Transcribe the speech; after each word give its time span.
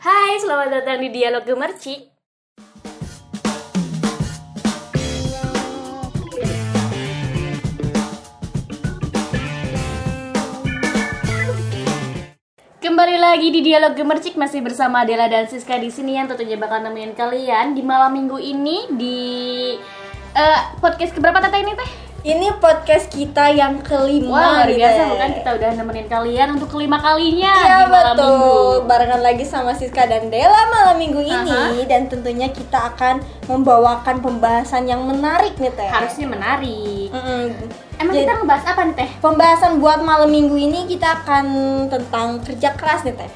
Hai, 0.00 0.40
selamat 0.40 0.80
datang 0.80 1.04
di 1.04 1.12
Dialog 1.12 1.44
Gemercik. 1.44 2.08
Kembali 12.80 13.20
lagi 13.20 13.52
di 13.52 13.60
Dialog 13.60 13.92
Gemercik 13.92 14.40
masih 14.40 14.64
bersama 14.64 15.04
Dela 15.04 15.28
dan 15.28 15.44
Siska 15.44 15.76
di 15.76 15.92
sini 15.92 16.16
yang 16.16 16.32
tentunya 16.32 16.56
bakal 16.56 16.80
nemenin 16.80 17.12
kalian 17.12 17.76
di 17.76 17.84
malam 17.84 18.16
minggu 18.16 18.40
ini 18.40 18.88
di 18.96 19.20
eh, 20.32 20.60
podcast 20.80 21.12
keberapa 21.12 21.44
Tata 21.44 21.60
ini 21.60 21.76
teh? 21.76 22.09
Ini 22.20 22.60
podcast 22.60 23.08
kita 23.08 23.48
yang 23.48 23.80
kelima 23.80 24.28
Wah 24.28 24.44
luar 24.60 24.68
nih, 24.68 24.76
biasa 24.76 24.92
Teh. 24.94 25.08
bukan 25.08 25.30
kita 25.32 25.50
udah 25.56 25.70
nemenin 25.72 26.04
kalian 26.06 26.48
untuk 26.52 26.68
kelima 26.68 27.00
kalinya 27.00 27.48
Iya 27.56 27.76
di 27.80 27.84
malam 27.88 28.12
betul, 28.12 28.28
minggu. 28.28 28.60
barengan 28.84 29.20
lagi 29.20 29.44
sama 29.46 29.72
Siska 29.72 30.04
dan 30.04 30.28
Dela 30.28 30.68
malam 30.68 30.96
minggu 30.96 31.16
ini 31.18 31.60
Dan 31.86 32.12
tentunya 32.12 32.48
kita 32.48 32.92
akan 32.92 33.24
membawakan 33.48 34.20
pembahasan 34.20 34.84
yang 34.84 35.00
menarik 35.02 35.56
nih 35.56 35.72
Teh 35.72 35.88
Harusnya 35.88 36.28
menarik. 36.28 37.08
Mm-mm. 37.08 37.44
Emang 37.96 38.12
Jadi- 38.12 38.20
kita 38.22 38.32
ngebahas 38.34 38.64
apa 38.66 38.80
nih 38.82 38.94
teh? 38.96 39.10
Pembahasan 39.16 39.72
buat 39.76 40.00
malam 40.00 40.28
minggu 40.28 40.56
ini 40.56 40.80
kita 40.84 41.24
akan 41.24 41.44
tentang 41.88 42.44
kerja 42.44 42.76
keras 42.76 43.00
nih 43.00 43.16
Teh 43.16 43.30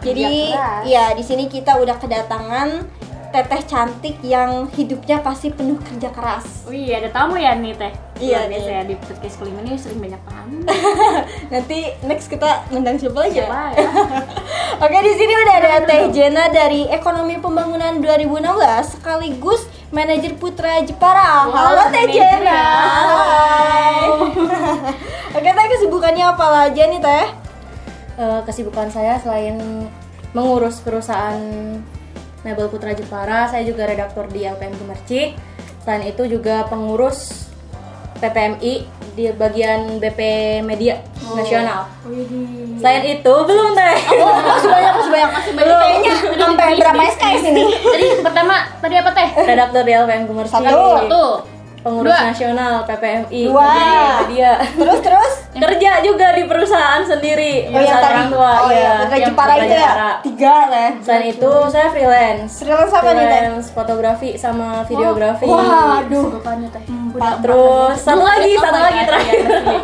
Jadi 0.00 0.56
ya 0.86 1.12
di 1.12 1.20
sini 1.20 1.44
kita 1.44 1.76
udah 1.76 2.00
kedatangan 2.00 2.88
teteh 3.28 3.60
cantik 3.68 4.16
yang 4.24 4.64
hidupnya 4.72 5.20
pasti 5.20 5.52
penuh 5.52 5.76
kerja 5.84 6.08
keras 6.08 6.64
Wih 6.64 6.92
ada 6.92 7.08
tamu 7.08 7.36
ya 7.40 7.56
nih 7.56 7.72
teh. 7.76 7.92
Iya, 8.20 8.44
biasa 8.44 8.68
nih. 8.68 8.76
ya 8.76 8.82
di 8.84 8.94
podcast 8.98 9.36
kelima 9.40 9.60
ini 9.64 9.78
sering 9.80 10.00
banyak 10.04 10.22
tamu. 10.28 10.58
Nanti 11.52 11.78
next 12.04 12.28
kita 12.28 12.68
ngundang 12.68 13.00
siapa 13.00 13.24
aja? 13.24 13.44
Siapa 13.48 13.62
ya? 13.72 13.88
Oke 14.84 14.98
di 15.00 15.12
sini 15.16 15.32
udah 15.32 15.54
ada 15.64 15.72
Teh 15.88 16.02
Jena 16.12 16.44
dari 16.52 16.84
Ekonomi 16.92 17.40
Pembangunan 17.40 18.00
2016 18.04 19.00
sekaligus 19.00 19.64
manajer 19.94 20.36
Putra 20.36 20.84
Jepara. 20.84 21.48
Wow, 21.48 21.56
Halo 21.56 21.84
Teh 21.88 22.04
Jena. 22.12 22.52
ya. 22.52 22.68
Hai. 22.68 24.00
Oke 25.40 25.48
Teh 25.48 25.66
kesibukannya 25.72 26.24
apa 26.28 26.68
aja 26.68 26.82
nih 26.84 27.00
Teh? 27.00 27.26
Eh, 28.18 28.40
kesibukan 28.44 28.92
saya 28.92 29.16
selain 29.22 29.88
mengurus 30.36 30.84
perusahaan 30.84 31.40
mebel 32.48 32.72
Putra 32.72 32.96
Jepara, 32.96 33.44
saya 33.44 33.60
juga 33.68 33.84
redaktor 33.84 34.24
di 34.32 34.48
LPM 34.48 34.72
Gemercik. 34.80 35.36
Selain 35.84 36.04
itu 36.08 36.24
juga 36.24 36.64
pengurus 36.68 37.48
PPMI 38.18 38.88
di 39.12 39.24
bagian 39.34 40.00
BP 40.00 40.20
Media 40.64 40.98
Nasional. 41.34 41.90
Widih. 42.08 42.80
Selain 42.80 43.04
itu 43.04 43.34
belum 43.44 43.76
teh. 43.76 43.96
Oh 44.16 44.32
masih 44.32 44.70
banyak 44.70 44.92
masih 44.96 45.10
banyak 45.12 45.30
masih 45.34 45.52
banyak 45.52 45.76
kayaknya 45.76 46.14
sampai 46.38 46.66
berapa 46.78 47.02
SKS 47.14 47.42
ini? 47.52 47.64
Tadi 47.94 48.06
pertama 48.24 48.54
tadi 48.80 48.94
apa 48.96 49.10
teh? 49.12 49.28
redaktor 49.44 49.82
di 49.84 49.92
LPM 49.92 50.24
Gemercik. 50.24 50.56
Satu. 50.56 50.82
Satu. 51.04 51.24
Pengurus 51.78 52.10
Dua. 52.10 52.26
nasional 52.26 52.74
PPMI 52.88 53.42
Dua. 53.46 53.70
media. 54.26 54.52
Terus 54.74 55.00
terus? 55.04 55.32
Kerja 55.58 55.92
juga 56.00 56.26
di 56.32 56.42
perusahaan 56.44 57.02
sendiri, 57.02 57.66
Oh 57.66 57.74
yang 57.74 57.74
perusahaan 57.74 58.00
tadi 58.00 58.14
orang 58.14 58.30
tua. 58.30 58.52
Oh 58.58 58.70
iya. 58.70 58.78
ya 58.78 58.94
Yang 59.10 59.22
Jepara 59.28 59.52
itu 59.52 59.64
ya 59.66 59.80
Jepara. 59.82 60.10
tiga 60.22 60.54
Teh. 60.68 60.90
Selain 61.02 61.24
itu 61.26 61.50
saya 61.68 61.86
freelance. 61.90 62.52
Freelance 62.58 62.92
apa 62.92 63.08
nih 63.08 63.24
Teh? 63.24 63.26
freelance 63.28 63.68
fotografi 63.70 64.28
sama 64.34 64.68
videografi. 64.84 65.44
Waduh. 65.44 66.24
Kesibukannya 66.28 66.68
teh. 66.70 66.82
Empat. 66.88 67.34
Terus 67.42 67.96
satu 67.98 68.22
lagi, 68.22 68.52
Oh 68.54 68.62
satu 68.62 68.78
my 68.78 68.84
lagi 68.84 69.00
terakhir. 69.04 69.38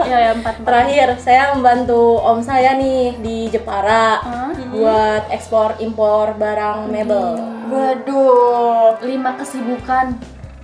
iya, 0.07 0.19
iya. 0.21 0.33
Terakhir, 0.61 1.07
saya 1.19 1.43
membantu 1.53 2.03
om 2.21 2.39
saya 2.39 2.77
nih 2.77 3.19
di 3.19 3.37
Jepara 3.49 4.23
buat 4.71 5.27
ekspor 5.29 5.75
impor 5.79 6.37
barang 6.37 6.87
mebel. 6.87 7.35
Waduh. 7.67 9.03
Lima 9.03 9.35
kesibukan. 9.35 10.15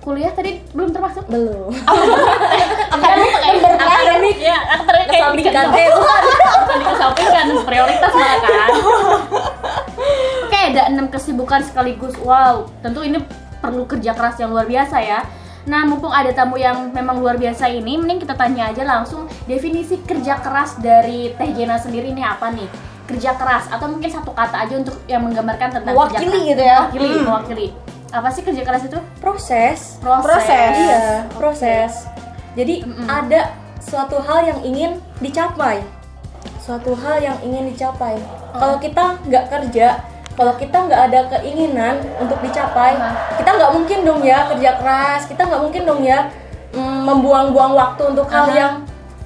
Kuliah 0.01 0.33
tadi 0.33 0.57
belum 0.73 0.89
termasuk? 0.89 1.29
Belum. 1.29 1.69
Akademik 2.89 3.33
akademik 3.37 4.37
ya, 4.41 4.57
akademik 4.73 5.05
kayak 5.05 5.21
Kesampingkan. 5.29 5.65
Eh, 5.71 5.89
bukan. 5.93 6.21
Dikesampingkan, 6.73 7.45
prioritas 7.61 8.11
malah 8.11 8.39
kan. 8.41 8.69
Oke, 10.45 10.59
ada 10.73 10.81
enam 10.89 11.05
kesibukan 11.05 11.61
sekaligus. 11.61 12.17
Wow, 12.17 12.65
tentu 12.81 13.01
ini 13.01 13.21
perlu 13.61 13.85
kerja 13.85 14.17
keras 14.17 14.35
yang 14.35 14.49
luar 14.49 14.65
biasa 14.65 14.97
ya. 14.99 15.21
Nah, 15.61 15.85
mumpung 15.85 16.09
ada 16.09 16.33
tamu 16.33 16.57
yang 16.57 16.89
memang 16.89 17.21
luar 17.21 17.37
biasa 17.37 17.69
ini, 17.69 17.93
mending 17.93 18.17
kita 18.19 18.33
tanya 18.33 18.73
aja 18.73 18.81
langsung 18.81 19.29
definisi 19.45 20.01
kerja 20.01 20.41
keras 20.41 20.81
dari 20.81 21.29
Teh 21.31 21.53
Jena 21.53 21.77
sendiri 21.77 22.09
ini 22.09 22.25
apa 22.25 22.49
nih? 22.49 22.65
Kerja 23.05 23.37
keras 23.37 23.69
atau 23.69 23.85
mungkin 23.85 24.09
satu 24.09 24.33
kata 24.33 24.65
aja 24.65 24.73
untuk 24.75 24.97
yang 25.05 25.21
menggambarkan 25.21 25.69
tentang 25.71 25.93
kerja 25.93 26.17
Mewakili 26.17 26.25
keras. 26.33 26.49
gitu 26.49 26.63
ya. 26.63 26.77
Mewakili, 26.81 27.05
Hmm. 27.13 27.23
mewakili. 27.23 27.67
Apa 28.11 28.27
sih 28.27 28.43
kerja 28.43 28.61
keras 28.67 28.83
itu? 28.83 28.99
Proses. 29.23 29.95
Proses. 30.03 30.27
Proses. 30.27 30.75
Iya, 30.75 31.03
proses. 31.31 31.91
Jadi 32.59 32.83
Mm-mm. 32.83 33.07
ada 33.07 33.55
suatu 33.79 34.19
hal 34.19 34.51
yang 34.51 34.59
ingin 34.67 34.91
dicapai. 35.23 35.79
Suatu 36.59 36.91
hal 36.99 37.23
yang 37.23 37.37
ingin 37.39 37.71
dicapai. 37.71 38.19
Kalau 38.51 38.77
kita 38.83 39.15
nggak 39.23 39.45
kerja, 39.47 40.03
kalau 40.35 40.53
kita 40.59 40.77
nggak 40.91 41.01
ada 41.07 41.19
keinginan 41.39 42.03
untuk 42.19 42.35
dicapai, 42.43 42.99
kita 43.39 43.49
nggak 43.55 43.71
mungkin 43.71 43.99
dong 44.03 44.21
ya 44.27 44.43
kerja 44.51 44.71
keras. 44.75 45.21
Kita 45.31 45.47
nggak 45.47 45.61
mungkin 45.63 45.81
dong 45.87 46.01
ya 46.03 46.27
mm, 46.75 47.07
membuang-buang 47.07 47.73
waktu 47.79 48.11
untuk 48.11 48.27
hal 48.27 48.51
yang 48.51 48.73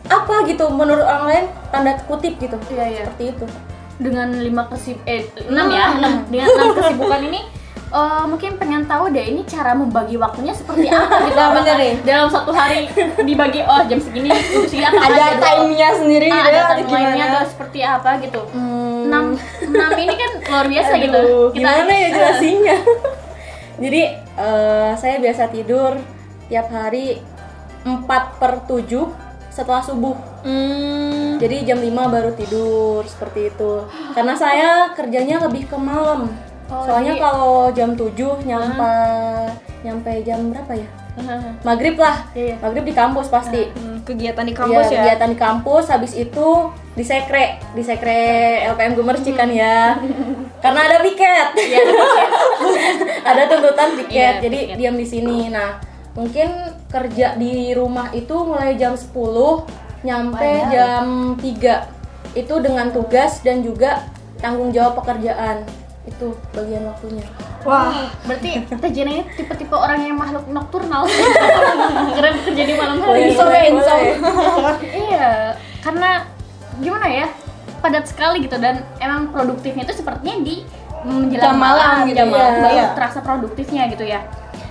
apa 0.06 0.46
gitu 0.46 0.70
menurut 0.70 1.02
orang 1.02 1.26
lain 1.26 1.46
tanda 1.74 1.98
kutip 2.06 2.38
gitu. 2.38 2.54
Iya, 2.70 2.86
iya. 2.86 3.04
Seperti 3.10 3.34
itu. 3.34 3.48
dengan 3.96 4.28
lima 4.28 4.68
kesib 4.68 5.00
eh 5.08 5.24
enam 5.48 5.72
ya 5.72 5.96
enam 5.96 6.28
dengan 6.28 6.52
enam 6.52 6.70
kesibukan 6.76 7.32
ini 7.32 7.40
eh, 7.96 8.24
mungkin 8.28 8.52
pengen 8.56 8.84
tahu 8.84 9.08
deh 9.08 9.24
ini 9.24 9.42
cara 9.44 9.72
membagi 9.72 10.16
waktunya 10.16 10.52
seperti 10.52 10.86
apa 10.86 11.16
gitu 11.26 11.36
Nah, 11.36 11.50
bener 11.56 11.76
nih. 11.78 11.94
dalam 12.04 12.28
satu 12.28 12.52
hari 12.52 12.92
dibagi 13.22 13.64
oh 13.64 13.82
jam 13.86 13.98
segini 13.98 14.28
apa 14.28 15.00
Ada 15.02 15.26
time-nya 15.40 15.90
sendiri 15.96 16.28
ah, 16.28 16.36
gitu 16.36 16.44
ada 16.44 16.60
ya, 17.16 17.26
atau 17.32 17.44
seperti 17.48 17.80
apa 17.80 18.10
gitu 18.20 18.42
Hmm. 18.52 19.08
enam 19.08 19.26
enam 19.64 19.92
ini 19.96 20.14
kan 20.14 20.32
luar 20.44 20.68
biasa 20.68 20.92
gitu 20.98 21.20
Aduh, 21.20 21.48
gimana 21.52 21.88
ya 21.88 22.08
jelasinnya? 22.12 22.78
Jadi 23.84 24.02
eh, 24.36 24.92
saya 24.96 25.16
biasa 25.18 25.48
tidur 25.48 25.96
tiap 26.46 26.68
hari 26.70 27.20
4 27.84 28.08
per 28.36 28.66
7 28.66 28.90
setelah 29.48 29.80
subuh. 29.80 30.16
Hmm. 30.42 31.38
Jadi 31.38 31.64
jam 31.64 31.78
5 31.78 31.92
baru 32.10 32.32
tidur 32.34 33.06
seperti 33.06 33.52
itu. 33.52 33.84
Karena 34.12 34.34
saya 34.34 34.90
kerjanya 34.92 35.44
lebih 35.44 35.68
ke 35.68 35.76
malam. 35.76 36.32
Oh, 36.66 36.82
Soalnya 36.82 37.14
jadi- 37.14 37.22
kalau 37.22 37.50
jam 37.72 37.90
7 37.94 38.42
nyampe 38.42 38.94
nyampe 39.82 40.12
jam 40.22 40.40
berapa 40.50 40.74
ya? 40.74 40.88
Hahaha. 41.16 41.50
Maghrib 41.64 41.96
lah. 41.96 42.28
Iya, 42.34 42.44
iya. 42.44 42.56
Maghrib 42.60 42.84
di 42.84 42.92
kampus 42.92 43.30
pasti. 43.30 43.70
Hmm, 43.70 44.02
kegiatan 44.02 44.44
di 44.44 44.52
Iya, 44.52 44.60
kampus 44.60 44.86
ya. 44.86 44.98
kegiatan 45.00 45.30
di 45.30 45.38
kampus 45.38 45.86
habis 45.88 46.14
itu 46.14 46.48
di 46.92 47.02
sekre 47.02 47.58
di 47.72 47.82
sekre 47.82 48.22
LPM 48.68 48.94
Gemercik 48.94 49.34
kan 49.34 49.50
ya 49.50 49.98
karena 50.64 50.80
ada 50.84 50.98
piket 51.02 51.48
Iya, 51.58 51.82
ada 53.22 53.44
tuntutan 53.52 53.90
piket 53.98 54.14
Iya, 54.14 54.30
jadi 54.42 54.58
piket. 54.66 54.78
diam 54.78 54.96
di 54.96 55.04
sini 55.04 55.50
nah 55.50 55.82
mungkin 56.14 56.48
kerja 56.88 57.36
di 57.36 57.74
rumah 57.74 58.08
itu 58.12 58.32
mulai 58.32 58.76
jam 58.76 58.94
10 58.94 59.12
nyampe 60.02 60.38
Padahal. 60.38 60.70
jam 60.70 61.06
3 61.36 61.76
itu 62.36 62.54
dengan 62.60 62.88
tugas 62.90 63.42
dan 63.42 63.60
juga 63.60 64.06
tanggung 64.38 64.70
jawab 64.70 64.96
pekerjaan 64.98 65.66
itu 66.06 66.28
bagian 66.54 66.86
waktunya. 66.86 67.26
Wah, 67.66 68.14
berarti 68.24 68.62
Teh 68.64 68.92
Jena 68.94 69.12
ini 69.12 69.24
tipe-tipe 69.34 69.74
orang 69.74 70.00
yang 70.00 70.16
makhluk 70.16 70.46
nokturnal. 70.48 71.10
Keren 72.16 72.36
kerja 72.46 72.64
di 72.64 72.74
malam 72.78 72.98
hari. 73.02 73.34
Boleh, 73.34 73.66
boleh. 73.74 74.04
iya 74.94 75.58
karena 75.82 76.30
gimana 76.78 77.08
ya 77.10 77.28
padat 77.82 78.06
sekali 78.06 78.46
gitu. 78.46 78.58
Dan 78.58 78.86
emang 78.98 79.34
produktifnya 79.34 79.84
itu 79.84 79.98
sepertinya 79.98 80.38
di 80.42 80.62
menjelang 81.06 81.54
Jam 81.54 81.58
malam 81.58 81.96
gitu 82.06 82.18
jam 82.18 82.28
ya. 82.28 82.34
malam 82.34 82.54
baru 82.60 82.74
Iya. 82.74 82.86
terasa 82.94 83.20
produktifnya 83.22 83.84
gitu 83.90 84.06
ya. 84.06 84.22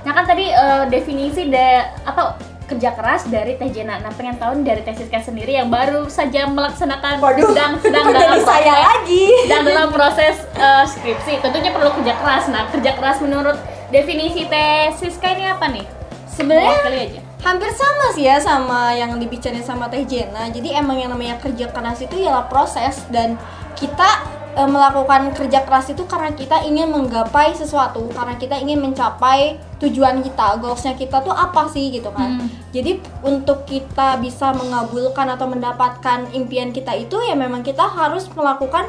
Nah 0.02 0.12
kan 0.12 0.24
tadi 0.24 0.50
eh, 0.50 0.84
definisi 0.86 1.46
da 1.46 1.68
apa 2.02 2.38
kerja 2.64 2.90
keras 2.92 3.24
dari 3.24 3.54
Teh 3.54 3.68
Jena. 3.68 3.98
Nah 3.98 4.10
pengen 4.10 4.34
tahu 4.34 4.60
dari 4.60 4.80
Teh 4.80 4.92
Siska 4.92 5.20
sendiri 5.20 5.52
yang 5.52 5.68
baru 5.68 6.06
saja 6.06 6.44
melaksanakan 6.46 7.18
Waduh, 7.18 7.44
sedang 7.46 7.72
sedang 7.84 8.04
dalam 8.06 8.34
jadi 8.34 8.42
saya 8.42 8.64
proses- 8.64 8.84
lagi. 8.90 9.24
dan 9.46 9.60
dalam 9.62 9.88
proses 9.88 10.34
eh, 10.52 10.84
skripsi. 10.84 11.32
Tentunya 11.38 11.70
perlu 11.70 11.92
kerja 11.92 12.14
keras. 12.14 12.44
Nah 12.46 12.66
kerja 12.68 12.90
keras 12.92 13.18
menurut 13.18 13.56
definisi 13.88 14.44
Teh 14.44 14.90
Siska 14.92 15.28
ini 15.30 15.44
apa 15.44 15.68
nih? 15.68 15.86
Sebenarnya 16.26 16.82
aja. 16.82 17.20
hampir 17.40 17.70
sama 17.70 18.06
sih 18.10 18.24
ya 18.24 18.40
sama 18.40 18.90
yang 18.90 19.14
dibicarain 19.14 19.60
sama 19.60 19.86
Teh 19.86 20.02
Jena. 20.02 20.48
Jadi 20.48 20.72
emang 20.72 20.96
yang 20.96 21.08
namanya 21.08 21.36
kerja 21.36 21.68
keras 21.68 22.00
itu 22.00 22.18
ialah 22.18 22.48
proses. 22.48 23.04
Dan 23.06 23.38
kita 23.74 24.33
e, 24.54 24.62
melakukan 24.64 25.34
kerja 25.34 25.66
keras 25.66 25.90
itu 25.90 26.06
karena 26.06 26.32
kita 26.32 26.62
ingin 26.64 26.88
menggapai 26.94 27.52
sesuatu, 27.52 28.06
karena 28.14 28.38
kita 28.38 28.56
ingin 28.62 28.80
mencapai 28.80 29.58
tujuan 29.82 30.22
kita, 30.22 30.56
goalsnya 30.62 30.94
kita 30.94 31.20
tuh 31.20 31.34
apa 31.34 31.68
sih 31.68 31.90
gitu 31.92 32.08
kan. 32.14 32.40
Hmm. 32.40 32.48
Jadi 32.70 33.02
untuk 33.26 33.68
kita 33.68 34.16
bisa 34.22 34.54
mengabulkan 34.54 35.28
atau 35.34 35.50
mendapatkan 35.50 36.32
impian 36.32 36.72
kita 36.72 36.94
itu 36.96 37.18
ya 37.26 37.36
memang 37.36 37.60
kita 37.60 37.84
harus 37.84 38.30
melakukan 38.32 38.88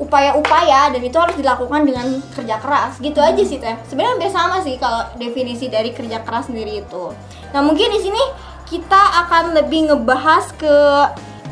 upaya-upaya 0.00 0.88
dan 0.96 1.02
itu 1.04 1.14
harus 1.20 1.36
dilakukan 1.36 1.84
dengan 1.84 2.24
kerja 2.32 2.56
keras. 2.56 2.96
Gitu 2.98 3.20
aja 3.20 3.42
sih 3.44 3.60
teh. 3.60 3.76
Sebenarnya 3.84 4.16
hampir 4.16 4.30
sama 4.32 4.56
sih 4.64 4.80
kalau 4.80 5.04
definisi 5.20 5.68
dari 5.68 5.92
kerja 5.92 6.24
keras 6.24 6.48
sendiri 6.48 6.80
itu. 6.80 7.12
Nah 7.52 7.60
mungkin 7.60 7.92
di 7.92 8.00
sini 8.00 8.22
kita 8.64 9.28
akan 9.28 9.52
lebih 9.52 9.92
ngebahas 9.92 10.56
ke 10.56 10.74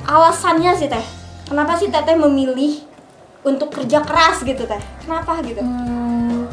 alasannya 0.09 0.73
sih 0.81 0.89
teh. 0.89 1.05
Kenapa 1.45 1.77
sih 1.77 1.93
teteh 1.93 2.17
memilih 2.17 2.88
untuk 3.41 3.69
kerja 3.71 4.03
keras 4.03 4.43
gitu 4.43 4.63
teh 4.63 4.83
kenapa 5.01 5.39
gitu 5.43 5.61
Hmm, 5.61 6.45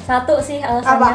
satu 0.00 0.38
sih 0.38 0.58
alasannya. 0.58 0.96
Apa? 0.96 1.10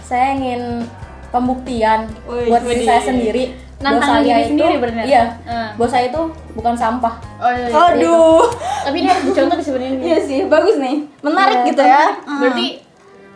Saya 0.00 0.34
ingin 0.34 0.86
pembuktian 1.28 2.06
Wih, 2.24 2.46
buat 2.46 2.62
diri 2.62 2.82
saya 2.82 3.02
sendiri. 3.02 3.44
Nantang 3.76 4.08
bahwa 4.08 4.24
diri 4.24 4.32
saya 4.32 4.46
sendiri 4.46 4.72
itu, 4.72 4.82
bener. 4.82 5.04
Iya. 5.04 5.24
Hmm. 5.44 5.68
Bahwa 5.76 5.88
saya 5.90 6.04
itu 6.08 6.22
bukan 6.54 6.74
sampah. 6.74 7.14
Oh 7.36 7.50
iya. 7.50 7.66
iya. 7.66 7.82
aduh 7.92 8.44
Tapi 8.86 8.96
ini 8.98 9.08
harus 9.08 9.24
dicontoh 9.26 9.56
sebenarnya. 9.58 9.98
iya 10.00 10.18
sih 10.20 10.38
bagus 10.46 10.76
nih 10.76 10.96
menarik 11.20 11.58
Iya, 11.58 11.68
gitu 11.68 11.82
ya 11.82 12.04
Berarti 12.22 12.66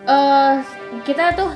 eh 0.01 0.53
kita 1.03 1.25
tuh 1.35 1.51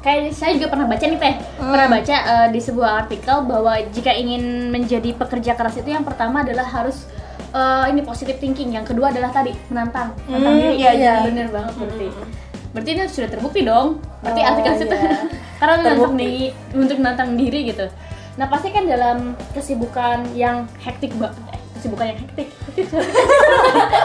kayak 0.00 0.32
saya 0.32 0.52
juga 0.52 0.68
pernah 0.68 0.84
baca 0.84 1.00
nih 1.00 1.16
teh 1.16 1.34
pernah 1.56 1.88
baca 1.88 2.16
eh, 2.16 2.48
di 2.50 2.60
sebuah 2.60 2.90
artikel 3.00 3.36
bahwa 3.44 3.72
jika 3.88 4.12
ingin 4.12 4.68
menjadi 4.68 5.14
pekerja 5.14 5.54
keras 5.54 5.76
itu 5.76 5.88
yang 5.88 6.02
pertama 6.02 6.42
adalah 6.42 6.64
harus 6.64 7.08
eh, 7.54 7.84
ini 7.88 8.02
positive 8.02 8.36
thinking. 8.36 8.70
Yang 8.70 8.90
kedua 8.90 9.08
adalah 9.08 9.30
tadi 9.30 9.54
menantang. 9.68 10.10
Menantang 10.26 10.52
Hmm, 10.52 10.62
diri. 10.64 10.74
iya, 10.76 10.90
iya. 10.92 11.14
bener 11.22 11.48
banget 11.48 11.74
berarti. 11.76 12.06
berarti 12.70 12.90
ini 12.90 13.02
sudah 13.06 13.28
terbukti 13.30 13.60
dong. 13.62 14.02
Berarti 14.20 14.40
Oh, 14.40 14.48
artikel 14.50 14.72
itu 14.74 14.86
iya. 14.90 15.14
karena 15.58 15.74
menantang 15.80 16.14
diri 16.16 16.44
untuk 16.74 16.96
menantang 16.98 17.30
diri 17.34 17.60
gitu. 17.64 17.86
Nah 18.34 18.46
pasti 18.46 18.68
kan 18.68 18.82
dalam 18.84 19.18
kesibukan 19.54 20.26
yang 20.34 20.66
hektik 20.78 21.14
banget 21.14 21.38
eh, 21.48 21.60
kesibukan 21.72 22.04
yang 22.04 22.18
hektik. 22.18 22.48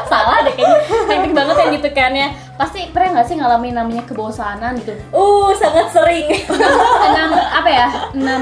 Salah 0.06 0.46
deh 0.46 0.54
kayaknya. 0.54 0.80
Hektik 1.07 1.34
banget 1.34 1.56
ya 1.56 1.66
gitu 1.74 1.90
kan 1.92 2.12
ya. 2.13 2.28
Pasti 2.56 2.80
pernah 2.90 3.18
nggak 3.18 3.25
sih 3.25 3.36
ngalamin 3.36 3.74
namanya 3.74 4.04
kebosanan 4.06 4.78
gitu? 4.78 4.94
Uh, 5.10 5.50
sangat 5.56 5.90
sering. 5.90 6.30
enam 7.07 7.30
apa 7.34 7.69
ya? 7.69 7.88
Enam 8.13 8.42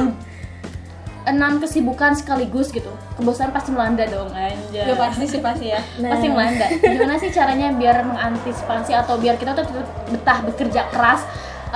enam 1.28 1.60
kesibukan 1.60 2.16
sekaligus 2.16 2.72
gitu. 2.72 2.90
Kebosanan 3.20 3.52
pasti 3.52 3.76
melanda 3.76 4.08
dong 4.08 4.32
anjay. 4.32 4.88
Ya 4.88 4.96
pasti 4.96 5.26
sih 5.28 5.44
pasti 5.44 5.76
ya. 5.76 5.84
Nah. 6.00 6.16
pasti 6.16 6.28
melanda. 6.32 6.66
gimana 6.96 7.14
sih 7.20 7.30
caranya 7.30 7.76
biar 7.76 8.08
mengantisipasi 8.08 8.96
atau 8.96 9.20
biar 9.20 9.36
kita 9.36 9.52
tuh 9.54 9.68
tetap 9.68 9.88
betah 10.08 10.40
bekerja 10.48 10.82
keras? 10.90 11.22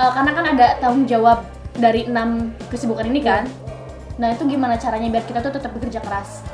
Eh, 0.00 0.10
karena 0.16 0.30
kan 0.32 0.44
ada 0.56 0.66
tanggung 0.80 1.04
jawab 1.04 1.44
dari 1.76 2.08
enam 2.08 2.56
kesibukan 2.72 3.04
ini 3.04 3.20
kan. 3.20 3.44
Nah 4.16 4.32
itu 4.32 4.48
gimana 4.48 4.80
caranya 4.80 5.08
biar 5.12 5.24
kita 5.28 5.44
tuh 5.44 5.52
tetap 5.52 5.72
bekerja 5.76 6.00
keras 6.00 6.44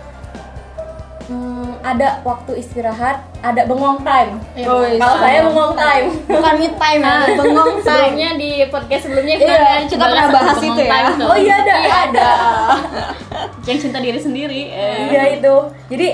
Hmm, 1.29 1.77
ada 1.85 2.25
waktu 2.25 2.57
istirahat, 2.57 3.21
ada 3.39 3.63
bengong 3.63 4.01
time. 4.01 4.41
Iya, 4.53 4.65
Oh, 4.65 4.81
iya. 4.81 4.97
Kalau 4.97 5.17
saya 5.21 5.39
bengong 5.45 5.75
time. 5.77 6.07
bukan 6.25 6.55
mid 6.57 6.75
time 6.75 7.01
ya 7.01 7.13
Ah, 7.13 7.27
bengong 7.31 7.77
time 7.85 7.85
sebelumnya 7.85 8.31
di 8.35 8.51
podcast 8.67 9.03
sebelumnya 9.05 9.35
Iya, 9.37 9.45
kan 9.53 9.81
kita 9.85 9.97
bahas 9.99 10.09
pernah 10.09 10.29
bahas 10.33 10.59
itu 10.59 10.81
ya. 10.81 10.89
time. 10.89 11.07
Oh 11.23 11.37
iya 11.37 11.55
ada. 11.59 11.75
Iya, 11.79 11.97
ada 12.07 12.29
yang 13.69 13.79
cinta 13.79 13.99
diri 13.99 14.17
sendiri 14.17 14.63
eh. 14.69 14.97
Iya 15.11 15.23
itu. 15.37 15.55
Jadi 15.89 16.09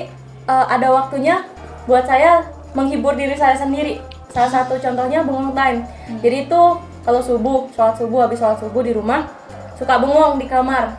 eh, 0.44 0.66
ada 0.68 0.88
waktunya 0.90 1.46
buat 1.84 2.02
saya 2.02 2.42
menghibur 2.72 3.14
diri 3.14 3.38
saya 3.38 3.54
sendiri. 3.54 4.02
Salah 4.28 4.50
satu 4.52 4.74
contohnya 4.76 5.22
bengong 5.22 5.54
time. 5.54 5.86
Jadi 6.18 6.36
itu 6.44 6.62
kalau 7.00 7.20
subuh, 7.20 7.70
sholat 7.70 7.94
subuh, 7.94 8.26
habis 8.26 8.36
sholat 8.36 8.58
subuh 8.58 8.82
di 8.82 8.90
rumah 8.90 9.30
suka 9.74 9.94
bengong 9.94 10.36
di 10.36 10.46
kamar. 10.46 10.90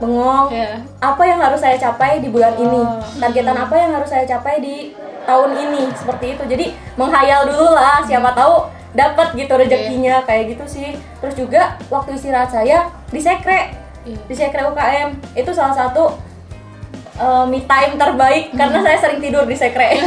Bengong. 0.00 0.48
Iya. 0.50 0.80
Apa 0.98 1.22
yang 1.28 1.38
harus 1.38 1.60
saya 1.60 1.76
capai 1.76 2.24
di 2.24 2.28
bulan 2.32 2.56
ini? 2.56 2.80
Oh. 2.80 2.98
Targetan 3.20 3.56
apa 3.56 3.74
yang 3.76 3.90
harus 3.94 4.08
saya 4.08 4.24
capai 4.24 4.58
di 4.58 4.96
tahun 5.28 5.50
ini? 5.54 5.82
Seperti 5.92 6.26
itu. 6.34 6.42
Jadi 6.48 6.66
menghayal 6.96 7.46
dulu 7.46 7.76
lah. 7.76 8.00
Siapa 8.02 8.32
tahu 8.32 8.66
dapat 8.96 9.36
gitu 9.36 9.52
rezekinya 9.54 10.24
kayak 10.24 10.56
gitu 10.56 10.64
sih. 10.64 10.96
Terus 11.20 11.34
juga 11.36 11.76
waktu 11.92 12.16
istirahat 12.16 12.48
saya 12.48 12.88
di 13.12 13.20
sekre 13.20 13.80
Iya. 14.00 14.16
di 14.24 14.34
sekre 14.34 14.64
UKM 14.64 15.08
itu 15.36 15.50
salah 15.52 15.76
satu 15.76 16.16
uh, 17.20 17.44
me 17.44 17.60
time 17.68 18.00
terbaik 18.00 18.48
karena 18.56 18.80
saya 18.80 18.96
sering 18.96 19.20
tidur 19.20 19.44
di 19.44 19.52
sekre 19.52 20.00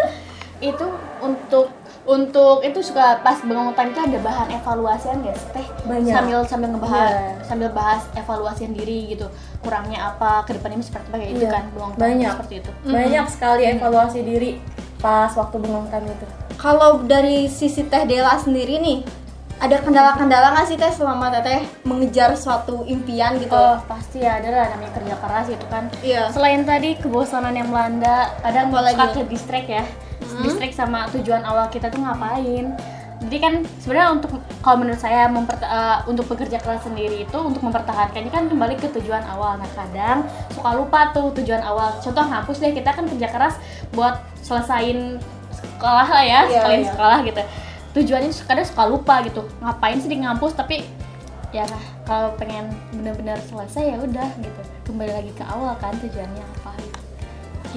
itu 0.72 0.86
untuk 1.20 1.68
untuk 2.04 2.60
itu 2.60 2.80
suka 2.80 3.18
pas 3.18 3.40
bengong 3.40 3.72
time 3.72 3.90
itu 3.90 4.00
ada 4.02 4.18
bahan 4.20 4.48
evaluasian 4.52 5.18
guys 5.20 5.40
teh 5.50 5.64
Banyak. 5.82 6.12
sambil 6.12 6.38
sambil 6.44 6.68
ngebahas 6.70 7.10
Iya. 7.10 7.32
sambil 7.42 7.68
bahas 7.70 8.02
evaluasian 8.12 8.72
diri 8.72 9.08
gitu 9.08 9.24
kurangnya 9.58 10.10
apa 10.10 10.44
ke 10.44 10.52
depannya 10.52 10.78
seperti 10.78 11.06
apa 11.06 11.16
kayak 11.16 11.30
itu 11.30 11.40
Iya, 11.40 11.50
kan 11.50 11.64
time 11.72 11.96
banyak. 11.96 12.30
seperti 12.30 12.54
itu 12.56 12.70
banyak 12.84 13.26
sekali 13.26 13.62
evaluasi 13.66 14.18
diri 14.20 14.50
pas 14.98 15.32
waktu 15.32 15.56
bengong 15.56 15.88
time 15.88 16.06
itu 16.06 16.26
kalau 16.54 17.00
dari 17.02 17.48
sisi 17.48 17.82
teh 17.82 18.04
Dela 18.04 18.36
sendiri 18.36 18.76
nih 18.78 18.98
ada 19.54 19.80
kendala-kendala 19.80 20.52
nggak 20.52 20.66
sih 20.66 20.76
teh 20.76 20.90
selama 20.90 21.30
teteh 21.30 21.64
mengejar 21.82 22.34
suatu 22.34 22.84
impian 22.84 23.38
gitu? 23.38 23.54
Oh 23.54 23.78
pasti 23.84 24.20
ada 24.20 24.44
lah 24.46 24.66
namanya 24.74 24.92
kerja 24.92 25.14
keras 25.16 25.46
gitu 25.48 25.66
kan. 25.68 25.88
Iya. 26.00 26.28
selain 26.28 26.62
tadi 26.62 26.98
kebosanan 26.98 27.54
yang 27.54 27.70
melanda 27.70 28.34
kadang 28.42 28.68
Apa 28.68 28.82
suka 28.82 29.04
lagi? 29.04 29.14
ke 29.14 29.22
distract 29.30 29.68
ya. 29.68 29.84
Distract 30.42 30.74
sama 30.74 31.06
tujuan 31.14 31.42
awal 31.42 31.70
kita 31.70 31.88
tuh 31.88 32.02
ngapain? 32.02 32.74
Jadi 33.24 33.36
kan 33.40 33.54
sebenarnya 33.80 34.08
untuk 34.12 34.36
kalau 34.60 34.84
menurut 34.84 35.00
saya 35.00 35.30
eh, 35.30 35.98
untuk 36.04 36.28
bekerja 36.28 36.60
keras 36.60 36.84
sendiri 36.84 37.24
itu 37.24 37.38
untuk 37.40 37.62
mempertahankannya 37.64 38.28
kan 38.28 38.50
kembali 38.52 38.76
ke 38.76 38.90
tujuan 39.00 39.24
awal. 39.32 39.56
Nah 39.56 39.70
kadang 39.72 40.28
suka 40.52 40.76
lupa 40.76 41.08
tuh 41.14 41.32
tujuan 41.40 41.62
awal. 41.62 41.94
Contoh 42.04 42.20
ngampus 42.20 42.60
deh 42.60 42.74
kita 42.74 42.92
kan 42.92 43.08
kerja 43.08 43.28
keras 43.32 43.56
buat 43.96 44.20
selesain 44.44 45.16
sekolah 45.54 46.04
lah 46.10 46.24
ya 46.24 46.40
Iya, 46.44 46.52
sekalian 46.60 46.82
iya. 46.84 46.90
sekolah 46.92 47.18
gitu 47.24 47.42
tujuannya 47.94 48.30
kadang 48.44 48.66
suka 48.66 48.84
lupa 48.84 49.22
gitu. 49.22 49.46
Ngapain 49.62 49.96
sih 49.96 50.10
di 50.10 50.18
ngampus 50.18 50.52
tapi 50.52 50.82
ya 51.54 51.62
kalau 52.02 52.34
pengen 52.34 52.66
benar-benar 52.90 53.38
selesai 53.40 53.94
ya 53.94 53.96
udah 53.96 54.28
gitu. 54.38 54.60
Kembali 54.84 55.12
lagi 55.14 55.32
ke 55.32 55.44
awal 55.46 55.78
kan 55.78 55.94
tujuannya 55.96 56.42
apa? 56.42 56.70
Gitu. 56.76 57.00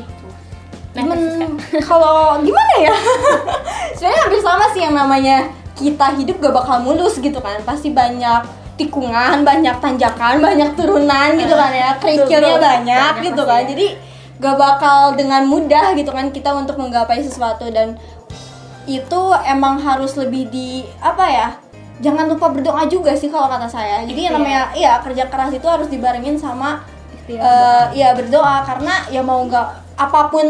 Gitu 0.01 0.27
nah 0.97 1.13
Men- 1.13 1.61
kalau 1.89 2.41
gimana 2.41 2.73
ya? 2.81 2.93
Sebenarnya 3.97 4.19
hampir 4.25 4.41
sama 4.41 4.65
sih 4.73 4.81
yang 4.81 4.97
namanya 4.97 5.45
kita 5.77 6.17
hidup 6.17 6.41
gak 6.41 6.55
bakal 6.57 6.81
mulus 6.81 7.21
gitu 7.21 7.37
kan. 7.37 7.61
Pasti 7.61 7.93
banyak 7.93 8.41
tikungan 8.77 9.45
banyak 9.45 9.77
tanjakan 9.77 10.41
banyak 10.41 10.73
turunan 10.73 11.37
gitu 11.37 11.53
kan 11.53 11.69
ya. 11.69 11.89
Kerikilnya 12.01 12.57
banyak 12.57 13.13
Banyak 13.13 13.13
gitu 13.29 13.41
kan. 13.45 13.61
ya. 13.61 13.69
jadi 13.69 13.87
gak 14.37 14.57
bakal 14.57 15.13
dengan 15.13 15.45
mudah 15.45 15.93
gitu 15.93 16.09
kan 16.09 16.29
kita 16.29 16.53
untuk 16.53 16.77
menggapai 16.77 17.21
sesuatu 17.21 17.69
dan 17.69 17.97
itu 18.87 19.21
emang 19.43 19.77
harus 19.77 20.15
lebih 20.15 20.47
di 20.47 20.81
apa 20.97 21.25
ya 21.27 21.47
jangan 21.97 22.29
lupa 22.29 22.47
berdoa 22.47 22.85
juga 22.85 23.11
sih 23.13 23.27
kalau 23.27 23.49
kata 23.49 23.65
saya. 23.65 24.05
Jadi 24.05 24.29
yang 24.29 24.37
Ikhtiar. 24.37 24.45
namanya 24.45 24.63
iya 24.73 24.93
kerja 25.01 25.27
keras 25.27 25.49
itu 25.49 25.65
harus 25.65 25.89
dibarengin 25.89 26.37
sama 26.37 26.85
Ikhtiar, 27.11 27.41
eh, 27.41 27.85
iya 27.97 28.13
berdoa. 28.13 28.61
Karena 28.63 29.01
ya 29.09 29.19
mau 29.19 29.41
nggak 29.43 29.67
apa 29.97 30.29
pun 30.29 30.45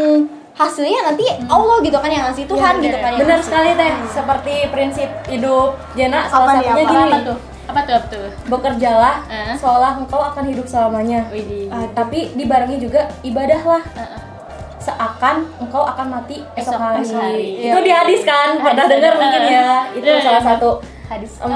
hasilnya 0.52 1.08
nanti 1.08 1.24
Allah 1.48 1.80
gitu 1.80 1.96
kan 1.96 2.10
yang 2.10 2.28
ngasih 2.28 2.44
Tuhan 2.44 2.74
Iya, 2.76 2.84
gitu 2.84 2.96
iya, 2.98 3.02
kan 3.02 3.10
yang 3.10 3.20
benar 3.24 3.40
sekali 3.40 3.70
teh 3.72 3.90
seperti 4.10 4.54
prinsip 4.68 5.08
hidup 5.30 5.78
Jena 5.94 6.26
salah 6.26 6.50
Apa 6.50 6.52
nih, 6.52 6.66
satunya 6.66 6.84
apa? 6.84 6.92
gini. 6.92 7.00
Apa 7.08 7.18
tuh? 7.24 7.38
Apa 7.68 7.80
tuh 7.80 7.94
apa 7.94 8.06
tuh? 8.08 8.26
Bekerjalah 8.48 9.16
Eh. 9.28 9.54
seolah 9.56 9.92
engkau 9.96 10.20
akan 10.20 10.44
hidup 10.46 10.66
selamanya. 10.68 11.24
Widih. 11.32 11.72
Ah, 11.72 11.88
tapi 11.96 12.36
dibarengi 12.36 12.76
juga 12.76 13.08
ibadahlah. 13.22 13.80
Eh, 13.96 14.04
eh. 14.04 14.20
Seakan 14.88 15.36
engkau 15.58 15.84
akan 15.84 16.06
mati 16.10 16.40
esok, 16.52 16.72
Esok 16.72 16.80
hari. 16.80 17.04
hari. 17.04 17.48
Itu 17.66 17.78
di 17.78 17.92
hadis 17.92 18.20
kan, 18.22 18.56
pernah 18.56 18.72
Hadis 18.80 18.92
dengar 18.94 19.12
ada. 19.12 19.20
mungkin 19.20 19.42
ya. 19.44 19.68
Itu 19.92 20.06
Iya, 20.06 20.18
salah 20.18 20.40
iya. 20.40 20.48
satu 20.50 20.70
hadis 21.06 21.32
em, 21.38 21.54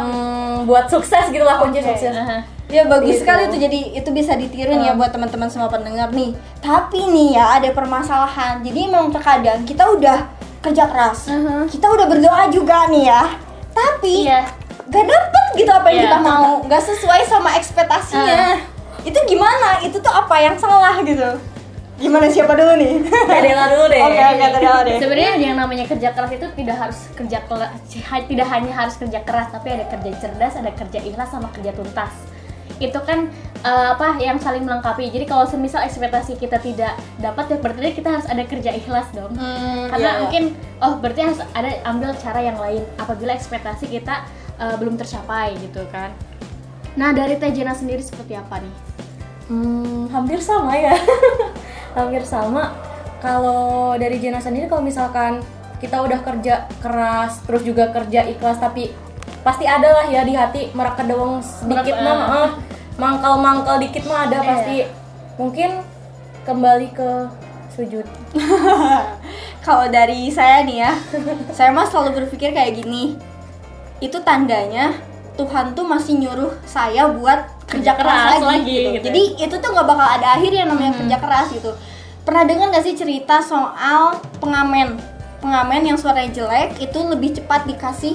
buat 0.64 0.84
sukses 0.86 1.24
gitu 1.28 1.42
lah 1.42 1.56
kunci 1.58 1.78
Oke. 1.78 1.88
sukses. 1.90 2.12
Aha. 2.14 2.40
ya 2.68 2.88
bagus 2.88 3.04
Gitu. 3.10 3.20
sekali 3.20 3.42
tuh 3.46 3.60
jadi 3.60 3.78
itu 3.92 4.10
bisa 4.10 4.32
ditiru 4.32 4.72
nih 4.72 4.86
ya 4.86 4.94
buat 4.94 5.12
teman-teman 5.12 5.44
semua 5.44 5.68
pendengar 5.68 6.08
nih 6.10 6.32
tapi 6.58 7.04
nih 7.04 7.36
ya 7.36 7.60
ada 7.60 7.68
permasalahan 7.70 8.64
jadi 8.64 8.88
memang 8.88 9.12
terkadang 9.12 9.60
kita 9.62 9.84
udah 9.84 10.24
kerja 10.58 10.88
keras 10.88 11.28
Mhm. 11.28 11.68
kita 11.68 11.84
udah 11.86 12.06
berdoa 12.06 12.48
juga 12.48 12.88
nih 12.88 13.04
ya 13.06 13.28
tapi 13.68 14.24
iya 14.24 14.48
gak 14.88 15.04
dapet 15.04 15.46
gitu 15.54 15.68
apa 15.70 15.84
yang 15.86 15.98
Iya. 15.98 16.04
kita 16.06 16.18
mau 16.22 16.64
gak 16.64 16.80
sesuai 16.82 17.20
sama 17.22 17.50
ekspektasinya 17.52 18.56
itu 19.04 19.18
gimana 19.26 19.76
itu 19.78 19.96
tuh 19.98 20.08
apa 20.10 20.36
yang 20.38 20.56
salah 20.56 20.96
gitu 20.98 21.28
gimana 22.02 22.26
siapa 22.26 22.58
dulu 22.58 22.74
nih 22.82 22.92
Kadela 23.06 23.64
dulu 23.70 23.84
deh. 23.88 24.00
oke 24.02 24.18
oke 24.18 24.44
Tadela 24.50 24.80
deh 24.82 24.96
Sebenarnya 24.98 25.32
yang 25.38 25.56
namanya 25.56 25.84
kerja 25.86 26.10
keras 26.10 26.32
itu 26.34 26.46
tidak 26.58 26.76
harus 26.76 26.98
kerja 27.14 27.38
keras, 27.46 27.70
tidak 28.26 28.46
hanya 28.50 28.72
harus 28.74 28.94
kerja 28.98 29.20
keras, 29.22 29.48
tapi 29.54 29.68
ada 29.70 29.86
kerja 29.86 30.10
cerdas, 30.18 30.54
ada 30.58 30.70
kerja 30.74 30.98
ikhlas 30.98 31.30
sama 31.30 31.48
kerja 31.54 31.70
tuntas. 31.72 32.12
Itu 32.82 32.98
kan 33.06 33.30
eh, 33.62 33.86
apa 33.94 34.18
yang 34.18 34.42
saling 34.42 34.66
melengkapi. 34.66 35.06
Jadi 35.14 35.24
kalau 35.30 35.46
semisal 35.46 35.86
ekspektasi 35.86 36.34
kita 36.34 36.58
tidak 36.58 36.98
dapat 37.22 37.54
ya 37.54 37.56
berarti 37.62 37.94
kita 37.94 38.08
harus 38.18 38.26
ada 38.26 38.42
kerja 38.42 38.74
ikhlas 38.74 39.06
dong. 39.14 39.30
Hmm, 39.38 39.86
Karena 39.86 40.02
iya, 40.02 40.14
iya. 40.18 40.20
mungkin 40.26 40.42
oh 40.82 40.98
berarti 40.98 41.20
harus 41.22 41.40
ada 41.54 41.70
ambil 41.86 42.10
cara 42.18 42.40
yang 42.42 42.58
lain 42.58 42.82
apabila 42.98 43.30
ekspektasi 43.38 43.86
kita 43.86 44.26
eh, 44.58 44.74
belum 44.82 44.98
tercapai 44.98 45.54
gitu 45.62 45.86
kan. 45.94 46.10
Nah, 46.92 47.14
dari 47.16 47.40
Tejena 47.40 47.72
sendiri 47.72 48.04
seperti 48.04 48.36
apa 48.36 48.60
nih? 48.60 48.74
Hmm, 49.48 50.12
hampir 50.12 50.38
sama 50.44 50.76
ya. 50.76 50.92
hampir 51.94 52.22
sama. 52.24 52.72
Kalau 53.22 53.94
dari 53.94 54.18
Jena 54.18 54.42
sendiri 54.42 54.66
kalau 54.66 54.82
misalkan 54.82 55.40
kita 55.78 55.98
udah 55.98 56.22
kerja 56.22 56.66
keras 56.78 57.42
terus 57.42 57.62
juga 57.62 57.90
kerja 57.90 58.22
ikhlas 58.26 58.58
tapi 58.58 58.94
pasti 59.42 59.66
ada 59.66 59.90
lah 59.90 60.06
ya 60.06 60.22
di 60.22 60.34
hati 60.34 60.70
meraka 60.74 61.02
doang 61.02 61.42
sedikit 61.42 61.98
mah 61.98 62.46
eh, 62.46 62.50
mangkal-mangkal 62.94 63.82
dikit 63.82 64.06
mah 64.06 64.30
ada 64.30 64.38
Iya. 64.38 64.46
pasti. 64.46 64.76
Mungkin 65.38 65.70
kembali 66.46 66.88
ke 66.94 67.10
sujud. 67.74 68.06
Kalau 69.66 69.86
dari 69.88 70.26
saya 70.28 70.66
nih 70.66 70.82
ya, 70.82 70.92
saya 71.54 71.70
mah 71.70 71.86
selalu 71.86 72.26
berpikir 72.26 72.50
kayak 72.50 72.82
gini. 72.82 73.14
Itu 74.02 74.18
tandanya 74.26 74.98
Tuhan 75.38 75.72
tuh 75.72 75.86
masih 75.86 76.18
nyuruh 76.18 76.52
saya 76.66 77.08
buat 77.08 77.46
kerja 77.72 77.92
keras, 77.96 78.36
keras 78.36 78.42
lagi, 78.42 78.60
lagi, 78.60 78.74
gitu. 78.76 78.88
gitu. 78.92 79.04
Jadi 79.08 79.22
itu 79.40 79.54
tuh 79.56 79.68
nggak 79.72 79.86
bakal 79.88 80.06
ada 80.06 80.28
akhir 80.36 80.52
yang 80.52 80.68
namanya 80.68 80.92
kerja 80.92 81.16
keras 81.16 81.48
gitu. 81.50 81.72
Pernah 82.22 82.44
dengar 82.46 82.70
gak 82.70 82.84
sih 82.86 82.94
cerita 82.94 83.42
soal 83.42 84.14
pengamen? 84.38 84.94
Pengamen 85.42 85.82
yang 85.82 85.98
suaranya 85.98 86.30
jelek 86.30 86.78
itu 86.78 86.98
lebih 87.02 87.34
cepat 87.34 87.66
dikasih 87.66 88.14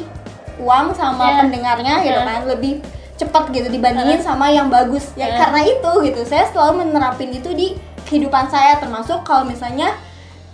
uang 0.58 0.96
sama 0.96 1.28
Iya. 1.28 1.38
pendengarnya 1.44 1.94
gitu 2.00 2.16
Iya. 2.16 2.24
kan, 2.24 2.42
lebih 2.48 2.74
cepat 3.18 3.52
gitu 3.52 3.68
dibandingin 3.68 4.22
sama 4.22 4.48
yang 4.48 4.72
bagus. 4.72 5.12
Ya 5.20 5.28
Iya. 5.28 5.44
karena 5.44 5.60
itu 5.66 5.92
gitu, 6.08 6.22
saya 6.24 6.48
selalu 6.48 6.88
menerapin 6.88 7.36
itu 7.36 7.52
di 7.52 7.76
kehidupan 8.08 8.48
saya 8.48 8.80
termasuk 8.80 9.28
kalau 9.28 9.44
misalnya 9.44 9.92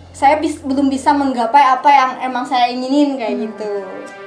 saya 0.09 0.41
bis- 0.41 0.61
belum 0.61 0.89
bisa 0.89 1.13
menggapai 1.13 1.61
apa 1.61 1.89
yang 1.89 2.11
emang 2.25 2.45
saya 2.49 2.69
inginin 2.69 3.21
kayak 3.21 3.37
gitu. 3.37 3.69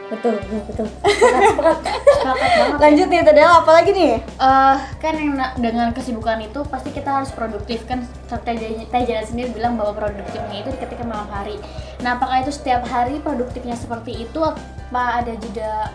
Betul, 0.06 0.38
betul. 0.70 0.86
Sepakat. 1.02 2.78
Lanjut 2.78 3.06
nih, 3.10 3.20
tadi 3.26 3.40
apa 3.42 3.70
lagi 3.74 3.90
nih? 3.90 4.14
Eh, 4.22 4.76
kan 5.02 5.14
yang 5.14 5.34
dengan 5.58 5.88
kesibukan 5.94 6.38
itu 6.42 6.60
pasti 6.66 6.90
kita 6.90 7.22
harus 7.22 7.30
produktif 7.30 7.86
kan 7.86 8.02
Teh 8.26 9.02
Jana 9.06 9.22
sendiri 9.22 9.54
bilang 9.54 9.78
bahwa 9.78 9.94
produktifnya 9.94 10.66
itu 10.66 10.70
ketika 10.76 11.06
malam 11.06 11.30
hari 11.30 11.56
nah 12.02 12.18
apakah 12.18 12.42
itu 12.42 12.52
setiap 12.52 12.84
hari 12.90 13.22
produktifnya 13.22 13.78
seperti 13.78 14.26
itu 14.26 14.40
apa 14.42 15.22
ada 15.22 15.32
jeda 15.34 15.90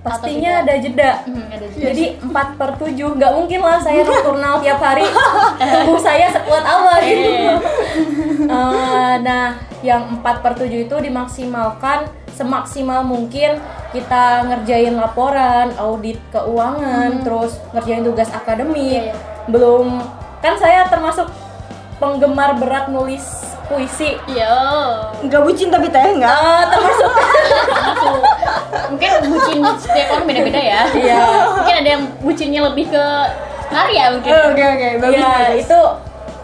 Pastinya 0.00 0.64
ada 0.64 0.80
jeda. 0.80 1.28
Hmm, 1.28 1.44
ada 1.52 1.68
jeda 1.68 1.92
Jadi 1.92 2.04
4 2.24 2.56
per 2.56 2.72
7 2.80 3.20
nggak 3.20 3.32
mungkin 3.36 3.60
lah 3.60 3.76
saya 3.84 4.00
nocturnal 4.00 4.56
tiap 4.64 4.80
hari 4.80 5.04
tubuh 5.76 6.00
saya 6.00 6.32
sekuat 6.32 6.64
apa 6.64 6.92
gitu. 7.04 7.28
Eh, 8.50 9.14
nah, 9.22 9.54
yang 9.80 10.20
4 10.20 10.44
per 10.44 10.52
7 10.56 10.68
itu 10.86 10.96
dimaksimalkan 11.00 12.04
semaksimal 12.30 13.00
mungkin 13.02 13.56
kita 13.90 14.46
ngerjain 14.46 14.94
laporan, 14.94 15.72
audit 15.76 16.20
keuangan, 16.30 17.20
terus 17.20 17.58
ngerjain 17.72 18.04
tugas 18.04 18.30
akademik. 18.30 18.76
Iya, 18.78 19.02
iya. 19.10 19.14
Belum 19.48 19.98
kan 20.40 20.54
saya 20.56 20.86
termasuk 20.86 21.26
penggemar 21.98 22.56
berat 22.56 22.88
nulis 22.88 23.24
puisi. 23.66 24.16
Yo, 24.26 24.56
Enggak 25.20 25.42
bucin 25.44 25.68
tapi 25.68 25.86
teh 25.88 26.00
enggak. 26.00 26.32
Eh, 26.32 26.62
termasuk 26.70 27.10
langsung. 27.70 28.16
mungkin 28.90 29.10
bucin 29.30 29.58
setiap 29.78 30.06
orang 30.14 30.26
beda-beda 30.26 30.60
ya. 30.60 30.82
Iya. 30.90 31.20
Mungkin 31.60 31.74
ada 31.82 31.88
yang 31.88 32.02
bucinnya 32.20 32.60
lebih 32.70 32.90
ke 32.90 33.04
karya 33.70 34.04
mungkin. 34.12 34.30
Oke 34.50 34.62
oke, 34.64 34.88
bagus 34.98 35.14
Iya, 35.14 35.28
bagus. 35.30 35.60
itu 35.62 35.80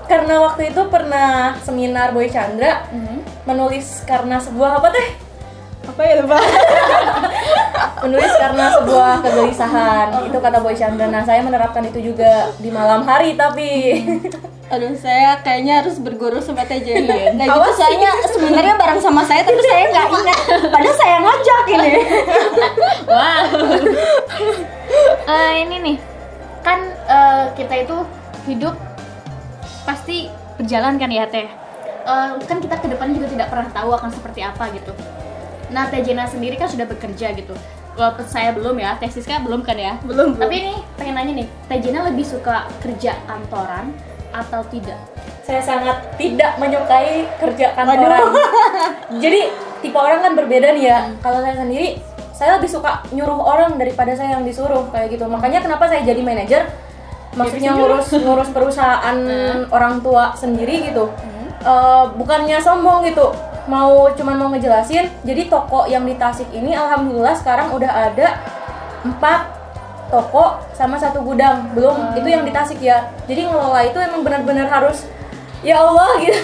karena 0.07 0.35
waktu 0.41 0.71
itu 0.71 0.81
pernah 0.87 1.55
seminar 1.61 2.11
Boy 2.11 2.27
Chandra 2.27 2.87
Mhm. 2.91 3.45
menulis 3.45 4.03
karena 4.03 4.39
sebuah 4.39 4.79
apa 4.79 4.89
teh? 4.91 5.09
Apa 5.87 6.03
ya 6.03 6.15
lupa? 6.19 6.39
Menulis 8.03 8.33
karena 8.35 8.75
sebuah 8.75 9.23
kegelisahan. 9.23 10.07
Itu 10.27 10.39
kata 10.39 10.59
Boy 10.59 10.75
Chandra. 10.75 11.07
Nah, 11.07 11.23
saya 11.23 11.41
menerapkan 11.41 11.83
itu 11.83 12.11
juga 12.13 12.51
di 12.59 12.71
malam 12.71 13.03
hari 13.03 13.35
tapi 13.35 14.03
Aduh, 14.67 14.99
saya 14.99 15.39
kayaknya 15.47 15.79
harus 15.79 16.03
berguru 16.03 16.43
sama 16.43 16.67
Teh 16.67 16.83
Jena. 16.83 17.15
Iya. 17.15 17.39
Nah, 17.39 17.47
gitu 17.47 17.71
soalnya 17.79 18.11
sebenarnya 18.27 18.75
bareng 18.75 18.99
sama 18.99 19.23
saya 19.23 19.47
tapi 19.47 19.63
saya 19.63 19.87
nggak 19.87 20.07
ingat. 20.11 20.39
Padahal 20.75 20.97
saya 20.99 21.17
ngajak 21.23 21.65
ini. 21.71 21.91
Wow. 23.07 23.47
Eh, 25.27 25.53
ini 25.63 25.77
nih, 25.79 25.97
kan 26.61 26.79
eh, 27.07 27.45
kita 27.55 27.87
itu 27.87 27.97
hidup 28.47 28.75
pasti 29.87 30.27
berjalan 30.59 30.99
kan 30.99 31.09
ya 31.09 31.25
teh. 31.31 31.47
Eh, 32.07 32.31
kan 32.45 32.59
kita 32.59 32.77
ke 32.83 32.91
depan 32.91 33.15
juga 33.15 33.31
tidak 33.31 33.49
pernah 33.55 33.69
tahu 33.71 33.91
akan 33.95 34.11
seperti 34.11 34.41
apa 34.43 34.69
gitu. 34.75 34.93
Nah 35.71 35.87
teh 35.87 36.03
Jena 36.03 36.27
sendiri 36.27 36.59
kan 36.59 36.67
sudah 36.67 36.91
bekerja 36.91 37.33
gitu. 37.39 37.55
Walaupun 37.97 38.29
saya 38.29 38.53
belum 38.53 38.77
ya, 38.77 38.99
teh 39.01 39.09
Siska 39.09 39.41
belum 39.41 39.65
kan 39.65 39.79
ya? 39.79 39.97
Belum, 40.05 40.37
belum. 40.37 40.43
Tapi 40.43 40.55
ini 40.59 40.75
pengen 41.01 41.15
nanya 41.17 41.33
nih, 41.33 41.49
teh 41.71 41.79
Jena 41.81 42.05
lebih 42.05 42.27
suka 42.29 42.69
kerja 42.85 43.17
kantoran 43.25 43.95
atau 44.37 44.61
tidak? 44.69 45.01
saya 45.47 45.63
sangat 45.63 46.03
tidak 46.19 46.59
menyukai 46.59 47.23
kerja 47.39 47.71
kantoran. 47.79 48.35
Jadi 49.23 49.47
tipe 49.79 49.95
orang 49.95 50.19
kan 50.19 50.33
berbeda 50.35 50.75
nih 50.75 50.91
ya. 50.91 50.99
Kalau 51.23 51.39
saya 51.39 51.55
sendiri, 51.55 52.03
saya 52.35 52.59
lebih 52.59 52.67
suka 52.67 53.07
nyuruh 53.15 53.39
orang 53.47 53.79
daripada 53.79 54.11
saya 54.19 54.35
yang 54.35 54.43
disuruh 54.43 54.91
kayak 54.91 55.15
gitu. 55.15 55.31
Makanya 55.31 55.63
kenapa 55.63 55.87
saya 55.87 56.03
jadi 56.03 56.19
manajer? 56.19 56.67
Maksudnya 57.37 57.77
ngurus 57.77 58.09
ngurus 58.25 58.49
perusahaan 58.51 59.17
orang 59.71 60.01
tua 60.01 60.33
sendiri 60.33 60.89
gitu. 60.91 61.13
Eh, 61.61 62.05
bukannya 62.17 62.59
sombong 62.59 63.05
gitu. 63.07 63.31
Mau 63.69 64.09
cuman 64.15 64.35
mau 64.41 64.49
ngejelasin. 64.51 65.11
Jadi 65.23 65.43
toko 65.53 65.85
yang 65.87 66.07
di 66.07 66.15
Tasik 66.17 66.49
ini, 66.55 66.73
alhamdulillah 66.73 67.35
sekarang 67.35 67.75
udah 67.75 67.91
ada 67.91 68.41
empat 69.07 69.57
toko 70.07 70.63
sama 70.71 70.95
satu 70.99 71.19
gudang 71.23 71.75
belum 71.75 72.15
itu 72.15 72.29
yang 72.31 72.47
di 72.47 72.55
Tasik 72.55 72.79
ya 72.79 73.11
jadi 73.27 73.51
ngelola 73.51 73.83
itu 73.83 73.99
emang 73.99 74.23
benar-benar 74.23 74.71
harus 74.71 75.03
ya 75.67 75.83
Allah 75.83 76.15
gitu 76.23 76.39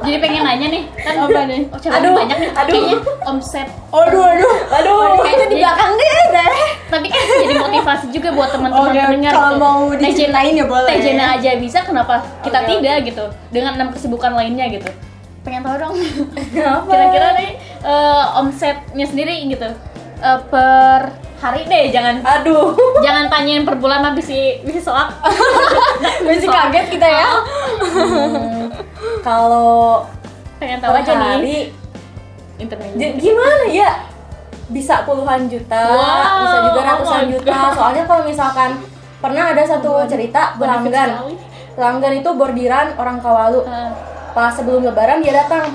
Jadi 0.00 0.16
pengen 0.16 0.42
nanya 0.42 0.66
nih, 0.68 0.82
kan 0.96 1.14
Apa 1.20 1.40
nih? 1.44 1.60
Oh, 1.68 1.76
Aduh, 1.76 2.10
banyak 2.14 2.36
nih. 2.36 2.50
aduh. 2.52 2.72
Kayaknya 2.72 2.96
omset 3.22 3.68
Aduh 3.90 4.24
aduh. 4.24 4.54
aduh 4.70 4.98
Itu 5.22 5.44
di 5.46 5.56
belakang 5.58 5.92
deh, 5.94 6.10
deh. 6.30 6.52
tapi 6.88 7.06
kan 7.06 7.20
jadi 7.22 7.54
motivasi 7.56 8.06
juga 8.10 8.28
buat 8.32 8.50
teman-teman 8.50 8.90
Oke, 8.90 8.98
pendengar 8.98 9.32
kalau 9.32 9.50
gitu. 9.50 9.60
mau 9.60 9.78
diceritain 9.92 10.54
ya 10.54 10.66
boleh. 10.66 10.88
Teh 10.88 10.98
Jena 11.00 11.26
aja 11.36 11.50
bisa, 11.54 11.78
kenapa 11.84 12.14
kita 12.42 12.58
Oke, 12.60 12.68
tidak 12.76 12.96
gitu? 13.04 13.24
Dengan 13.48 13.72
enam 13.76 13.88
kesibukan 13.90 14.32
lainnya 14.32 14.66
gitu. 14.68 14.90
Pengen 15.40 15.62
tahu 15.62 15.76
dong. 15.78 15.94
Kenapa? 16.50 16.88
Kira-kira 16.88 17.28
nih 17.34 17.50
eh, 17.80 18.24
omsetnya 18.36 19.06
sendiri 19.06 19.34
gitu 19.46 19.68
eh, 20.18 20.38
per 20.48 21.00
hari 21.40 21.64
deh, 21.64 21.88
jangan 21.88 22.20
aduh. 22.20 22.76
jangan 23.04 23.26
tanyain 23.32 23.64
per 23.64 23.80
bulan 23.80 24.04
mah 24.04 24.12
bisa 24.12 24.60
bisa 24.60 24.92
soak. 24.92 25.08
Masih 26.28 26.48
kaget 26.48 26.86
kita 26.92 27.08
ya. 27.08 27.28
Hmm, 27.80 28.68
kalau 29.24 30.04
Pengen 30.60 30.78
tahu 30.84 30.92
aja 30.92 31.40
nih. 31.40 31.72
Internet. 32.60 33.16
gimana 33.16 33.64
ya? 33.72 34.04
Bisa 34.68 35.02
puluhan 35.02 35.48
juta 35.48 35.82
Wow, 35.82 36.44
bisa 36.44 36.58
juga 36.68 36.80
oh 36.84 36.84
ratusan 36.84 37.20
my 37.24 37.30
juta. 37.32 37.58
Soalnya 37.72 38.04
kalau 38.04 38.22
misalkan 38.28 38.70
pernah 39.24 39.44
ada 39.56 39.62
satu 39.64 40.04
cerita 40.04 40.60
pelanggan. 40.60 41.32
pelanggan 41.72 42.20
itu 42.20 42.30
bordiran 42.36 42.92
orang 43.00 43.16
Kawalu. 43.24 43.64
Eh, 43.64 43.90
pas 44.36 44.52
sebelum 44.52 44.84
lebaran 44.84 45.24
dia 45.24 45.32
datang. 45.40 45.72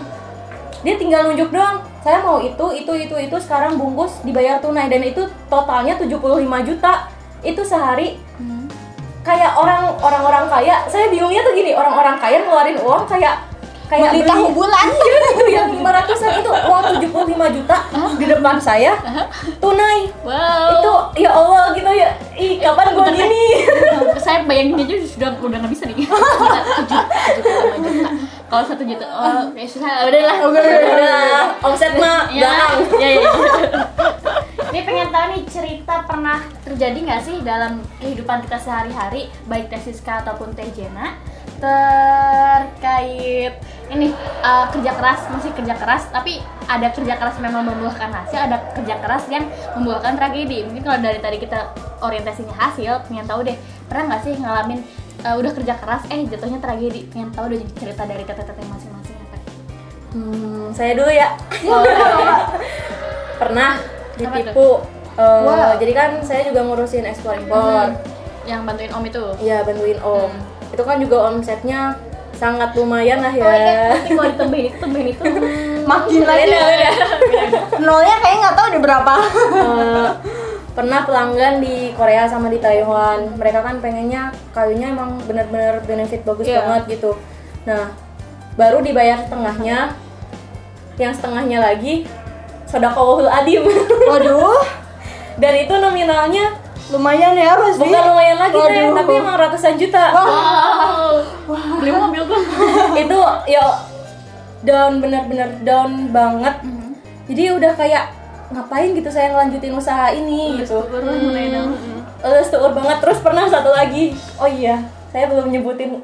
Dia 0.86 0.95
tinggal 1.01 1.34
nunjuk 1.34 1.50
doang 1.50 1.94
saya 2.05 2.21
mau 2.21 2.38
itu 2.38 2.65
itu 2.77 2.93
itu 2.93 3.15
itu 3.17 3.38
sekarang 3.41 3.81
bungkus 3.81 4.21
dibayar 4.21 4.62
tunai. 4.62 4.85
Dan 4.85 5.01
itu 5.01 5.25
totalnya 5.50 5.97
75 5.97 6.62
juta. 6.62 7.09
Itu 7.41 7.65
sehari. 7.65 8.21
Hmm. 8.38 8.69
kayak 9.25 9.57
orang 9.57 9.89
orang-orang 9.97 10.45
kaya. 10.45 10.85
Saya 10.85 11.09
bingungnya 11.09 11.41
tuh 11.41 11.57
gini 11.57 11.74
orang-orang 11.74 12.21
kaya 12.21 12.45
ngeluarin 12.45 12.77
uang 12.77 13.09
kayak 13.09 13.41
kayak 13.89 14.13
Beli 14.13 14.21
beli- 14.21 14.29
tahu 14.29 14.45
bulan. 14.53 14.85
Iya, 14.85 15.17
itu 15.33 15.45
yang 15.50 15.67
500an 15.81 16.31
itu. 16.45 16.51
Uang 16.53 16.83
75 17.01 17.55
juta 17.57 17.77
di 18.21 18.25
depan 18.29 18.55
saya. 18.62 18.93
Tunai. 19.57 20.13
Wow. 20.21 20.69
itu 20.77 20.93
ya 21.25 21.33
Allah 21.33 21.74
gitu 21.74 21.89
ya. 21.89 22.13
Ih 22.38 22.62
kapan 22.62 22.93
gua 22.93 23.09
gini? 23.09 23.65
saya 24.21 24.45
bayangin 24.45 24.77
aja 24.85 24.93
sudah 25.09 25.29
udah 25.41 25.57
nggak 25.57 25.74
bisa 25.74 25.89
nih. 25.89 26.05
Tujuh 26.05 27.01
tujuh 27.41 27.62
lima 27.77 27.89
juta 27.89 28.25
kalau 28.49 28.63
satu 28.63 28.83
juta 28.85 29.05
oh 29.09 29.49
ya 29.57 29.65
susah 29.65 30.05
udah 30.07 30.21
lah. 30.21 30.37
Udah 30.45 31.41
omset 31.65 31.97
mah 31.97 32.29
ya 32.29 32.77
ya 33.01 33.09
ya 33.09 33.31
ini 34.75 34.83
pengen 34.83 35.07
tahu 35.07 35.25
nih 35.31 35.41
cerita 35.47 36.03
pernah 36.03 36.43
terjadi 36.67 36.99
nggak 36.99 37.21
sih 37.23 37.39
dalam 37.47 37.79
kehidupan 38.03 38.43
kita 38.43 38.59
sehari-hari 38.59 39.31
baik 39.47 39.71
Teh 39.71 39.79
Siska 39.79 40.27
ataupun 40.27 40.51
Teh 40.51 40.67
Jena 40.75 41.15
terkait 41.55 43.55
ini 43.87 44.11
uh, 44.43 44.67
kerja 44.75 44.91
keras 44.99 45.31
masih 45.31 45.55
kerja 45.55 45.79
keras 45.79 46.11
tapi 46.11 46.43
ada 46.67 46.91
kerja 46.91 47.15
keras 47.15 47.39
yang 47.39 47.55
memang 47.55 47.71
membuahkan 47.71 48.11
hasil 48.11 48.35
ada 48.35 48.59
kerja 48.75 48.99
keras 48.99 49.23
yang 49.31 49.47
membuahkan 49.79 50.19
tragedi. 50.19 50.67
Mungkin 50.67 50.83
kalau 50.83 50.99
dari 50.99 51.23
tadi 51.23 51.39
kita 51.39 51.71
orientasinya 52.03 52.51
hasil 52.51 53.07
pengen 53.07 53.23
tahu 53.23 53.47
deh 53.47 53.55
pernah 53.87 54.11
nggak 54.11 54.21
sih 54.27 54.35
ngalamin 54.35 54.83
uh, 55.25 55.36
udah 55.36 55.51
kerja 55.51 55.74
keras 55.75 56.05
eh 56.08 56.22
jatuhnya 56.24 56.60
tragedi 56.60 57.10
pengen 57.10 57.29
tahu 57.29 57.50
deh 57.50 57.62
cerita 57.74 58.03
dari 58.03 58.22
teteh-teteh 58.22 58.62
masing-masing 58.63 59.17
apa 59.20 59.38
Hmm, 60.12 60.72
saya 60.72 60.94
dulu 60.94 61.12
ya. 61.12 61.29
Oh, 61.67 61.84
Pernah 63.36 63.72
ditipu. 64.15 64.79
eh, 65.13 65.41
Wow. 65.41 65.75
Jadi 65.75 65.91
kan 65.91 66.10
saya 66.22 66.46
juga 66.46 66.63
ngurusin 66.63 67.03
ekspor 67.03 67.36
impor. 67.36 67.91
yang 68.46 68.62
bantuin 68.62 68.94
om 68.94 69.01
itu 69.01 69.20
Iya 69.41 69.60
bantuin 69.62 70.00
om. 70.00 70.29
Hmm. 70.29 70.72
Itu 70.72 70.84
kan 70.84 71.01
juga 71.01 71.27
omsetnya 71.27 71.98
sangat 72.32 72.72
lumayan 72.74 73.20
lah 73.20 73.32
ya. 73.32 73.44
Oh 73.44 73.51
iya, 73.51 73.75
nanti 73.91 74.10
kalau 74.12 74.29
ditambahin 74.29 74.65
itu 74.65 74.77
tambahin 74.77 75.08
itu. 75.10 75.24
makin 75.86 76.22
lagi 76.24 76.46
nolnya 77.77 78.15
kayak 78.17 78.38
nggak 78.39 78.55
tahu 78.55 78.65
udah 78.67 78.82
berapa 78.82 79.13
Eh, 79.55 80.10
pernah 80.75 81.08
pelanggan 81.08 81.63
di 81.63 81.96
Korea 81.96 82.27
sama 82.27 82.51
di 82.51 82.60
Taiwan. 82.60 83.39
Mereka 83.39 83.63
kan 83.63 83.79
pengennya 83.79 84.36
kayunya 84.51 84.91
emang 84.91 85.24
bener-bener 85.24 85.79
benefit 85.82 86.22
bagus 86.22 86.46
Iya. 86.46 86.62
banget 86.62 87.00
gitu. 87.00 87.15
Nah, 87.63 87.96
baru 88.53 88.84
dibayar 88.84 89.24
setengahnya. 89.24 89.96
Yang 90.96 91.13
setengahnya 91.20 91.60
lagi 91.63 92.03
sodakowul 92.67 93.27
adim. 93.27 93.63
waduh 94.12 94.63
Dan 95.36 95.53
itu 95.60 95.74
nominalnya 95.75 96.55
lumayan 96.86 97.34
ya 97.34 97.58
pasti 97.58 97.82
bukan 97.82 98.03
lumayan 98.13 98.38
lagi 98.38 98.55
teh, 98.55 98.62
Waduh. 98.62 98.94
tapi 98.94 99.12
emang 99.17 99.36
ratusan 99.36 99.74
juta. 99.75 100.05
Wow. 100.13 101.12
Beli 101.79 101.91
mobil 101.91 102.24
tuh. 102.24 102.41
itu 103.03 103.20
ya 103.48 103.65
down 104.62 105.00
bener-bener 105.00 105.50
down 105.63 106.12
banget. 106.12 106.55
Jadi 107.25 107.44
udah 107.51 107.74
kayak 107.74 108.05
ngapain 108.47 108.93
gitu 108.93 109.09
saya 109.09 109.31
ngelanjutin 109.31 109.73
usaha 109.73 110.09
ini 110.09 110.61
gitu. 110.61 110.77
Lulus 112.21 112.49
tuur 112.49 112.71
banget 112.71 112.97
terus 112.99 113.19
pernah 113.19 113.45
satu 113.45 113.69
lagi. 113.69 114.13
Oh 114.35 114.45
iya, 114.45 114.81
saya 115.09 115.25
belum 115.25 115.49
nyebutin 115.49 116.01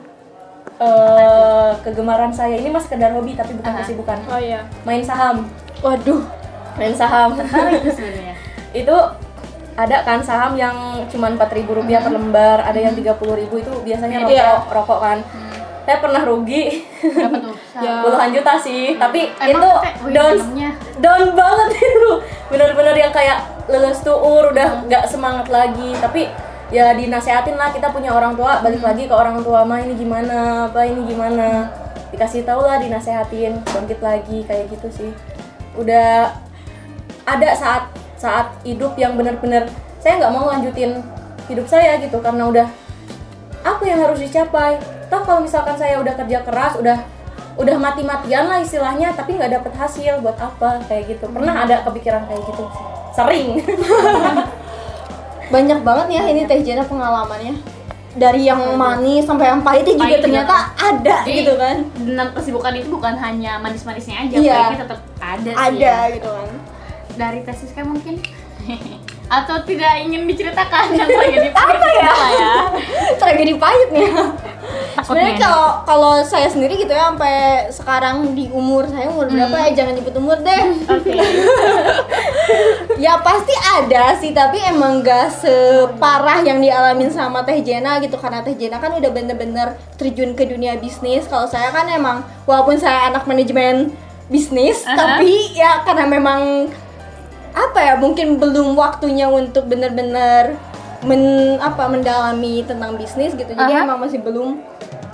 eh, 0.77 1.71
kegemaran 1.81 2.31
saya. 2.31 2.57
Ini 2.57 2.69
mas 2.69 2.86
sekedar 2.86 3.12
hobi 3.12 3.33
tapi 3.33 3.53
bukan 3.53 3.74
kesibukan. 3.77 4.17
oh 4.27 4.38
iya 4.38 4.65
Main 4.81 5.01
saham. 5.01 5.45
waduh 5.79 6.21
Main 6.75 6.93
saham. 6.93 7.36
Tuh 7.36 7.45
itu 8.81 8.95
ada 9.71 9.98
kan 10.03 10.19
saham 10.21 10.53
yang 10.53 10.75
cuma 11.07 11.29
4000 11.29 11.65
rupiah 11.65 12.00
per 12.00 12.12
lembar, 12.12 12.60
ada 12.62 12.75
yang 12.75 12.93
30000 12.93 13.17
itu 13.50 13.71
biasanya 13.81 14.17
rokok, 14.21 14.31
Iya. 14.31 14.50
rokok 14.67 15.00
kan. 15.00 15.17
Saya 15.82 15.98
pernah 15.98 16.22
rugi. 16.24 16.86
Berapa 17.02 17.38
tuh? 17.42 17.56
Ya. 17.72 18.04
puluhan 18.04 18.30
juta 18.36 18.60
sih, 18.60 19.00
tapi 19.00 19.32
Emang 19.40 19.64
itu 19.64 19.70
down 20.12 20.38
down 21.00 21.24
banget 21.34 21.70
itu. 21.80 22.12
Bener-bener 22.52 22.94
yang 23.00 23.16
kayak 23.16 23.48
lulus 23.72 24.04
tuur 24.04 24.52
udah 24.52 24.86
nggak 24.86 25.08
semangat 25.08 25.48
lagi, 25.48 25.96
tapi 25.98 26.28
ya 26.70 26.92
dinasehatin 26.94 27.56
lah 27.56 27.72
kita 27.72 27.90
punya 27.90 28.12
orang 28.12 28.36
tua. 28.36 28.60
Balik 28.60 28.84
lagi 28.84 29.08
ke 29.08 29.16
orang 29.16 29.40
tua 29.42 29.64
mah 29.64 29.80
ini 29.82 29.96
gimana? 29.96 30.68
Apa 30.68 30.84
ini 30.84 31.08
gimana? 31.08 31.72
Dikasih 32.12 32.44
tau 32.44 32.68
lah 32.68 32.78
dinasehatin 32.84 33.64
bangkit 33.66 34.04
lagi 34.04 34.44
kayak 34.44 34.68
gitu 34.68 34.88
sih. 34.92 35.12
Udah 35.80 36.36
ada 37.24 37.50
saat 37.56 37.88
saat 38.20 38.52
hidup 38.68 38.94
yang 39.00 39.16
benar-benar 39.18 39.66
saya 39.98 40.22
nggak 40.22 40.34
mau 40.36 40.46
lanjutin 40.52 41.02
hidup 41.50 41.66
saya 41.66 41.98
gitu 41.98 42.20
karena 42.22 42.46
udah 42.52 42.68
apa 43.64 43.84
yang 43.86 43.98
harus 44.02 44.22
dicapai 44.22 44.78
toh 45.12 45.22
kalau 45.27 45.44
misalkan 45.44 45.75
saya 45.75 46.00
udah 46.00 46.15
kerja 46.15 46.39
keras 46.48 46.80
udah 46.80 46.98
udah 47.60 47.75
mati-matian 47.77 48.48
lah 48.48 48.63
istilahnya 48.63 49.12
tapi 49.12 49.36
nggak 49.36 49.60
dapet 49.60 49.74
hasil 49.75 50.24
buat 50.24 50.39
apa 50.39 50.88
kayak 50.88 51.12
gitu 51.12 51.27
pernah 51.27 51.68
ada 51.68 51.84
kepikiran 51.84 52.24
kayak 52.25 52.41
gitu 52.48 52.63
sih 52.72 52.86
sering 53.12 53.48
banyak 55.53 55.80
banget 55.84 56.08
ya 56.15 56.24
ini 56.32 56.48
Teh 56.48 56.63
Jena 56.63 56.88
pengalamannya 56.88 57.60
dari 58.12 58.48
yang 58.48 58.60
manis 58.75 59.24
sampai 59.24 59.51
yang 59.51 59.63
pahit 59.63 59.84
itu 59.88 59.96
juga 59.96 60.03
Pahit 60.03 60.15
juga 60.15 60.24
ternyata 60.27 60.56
ada 60.75 61.18
Jadi, 61.24 61.38
gitu 61.44 61.53
kan 61.56 61.75
Enam 62.03 62.27
kesibukan 62.36 62.74
itu 62.75 62.88
bukan 62.91 63.13
hanya 63.15 63.56
manis-manisnya 63.60 64.15
aja, 64.27 64.36
Iya. 64.36 64.51
pahitnya 64.51 64.80
tetap 64.84 65.00
ada 65.20 65.51
sih. 65.51 65.56
ada 65.56 65.80
ya. 66.08 66.13
gitu 66.15 66.30
kan 66.32 66.50
Dari 67.15 67.39
tesis 67.44 67.72
kan 67.72 67.86
mungkin 67.88 68.15
atau 69.41 69.56
tidak 69.63 69.94
ingin 70.03 70.27
diceritakan 70.27 70.91
yang 71.00 71.08
tragedi 71.08 71.50
apa 71.56 71.88
ya? 71.96 72.13
ya. 72.36 72.53
tragedi 73.15 73.53
pahit 73.56 73.89
nih 75.01 75.08
sebenarnya 75.10 75.34
Takutnya 75.34 75.48
kalau 75.50 75.67
kalau 75.84 76.13
saya 76.22 76.48
sendiri 76.48 76.77
gitu 76.77 76.93
ya 76.93 77.10
sampai 77.10 77.67
sekarang 77.74 78.38
di 78.38 78.46
umur 78.53 78.86
saya 78.86 79.10
umur 79.10 79.27
berapa 79.27 79.58
ya? 79.65 79.70
Jangan 79.81 79.93
nyebut 79.98 80.15
umur 80.22 80.38
deh. 80.39 80.63
Oke. 80.86 81.12
ya 83.03 83.17
pasti 83.26 83.56
ada 83.58 84.13
sih 84.21 84.32
tapi 84.32 84.62
emang 84.62 85.02
gak 85.02 85.41
separah 85.41 86.45
yang 86.45 86.62
dialamin 86.62 87.10
sama 87.10 87.41
Teh 87.41 87.60
Jena 87.65 87.97
gitu 87.97 88.15
karena 88.21 88.45
Teh 88.45 88.54
Jena 88.54 88.78
kan 88.78 88.93
udah 88.93 89.10
bener-bener 89.10 89.76
terjun 89.97 90.38
ke 90.38 90.45
dunia 90.45 90.78
bisnis. 90.78 91.26
Kalau 91.26 91.49
saya 91.49 91.73
kan 91.73 91.89
emang 91.89 92.21
walaupun 92.45 92.78
saya 92.78 93.10
anak 93.10 93.26
manajemen 93.26 93.91
bisnis 94.32 94.88
Aha. 94.88 94.95
tapi 94.95 95.52
ya 95.60 95.84
karena 95.84 96.08
memang 96.08 96.71
apa 97.52 97.80
ya 97.84 97.93
mungkin 97.99 98.39
belum 98.39 98.80
waktunya 98.80 99.28
untuk 99.28 99.67
bener-bener 99.67 100.56
men 101.02 101.58
apa 101.58 101.90
mendalami 101.90 102.62
tentang 102.64 102.94
bisnis 102.96 103.34
gitu 103.34 103.52
jadi 103.52 103.74
Aha. 103.82 103.86
emang 103.86 104.00
masih 104.02 104.22
belum 104.22 104.62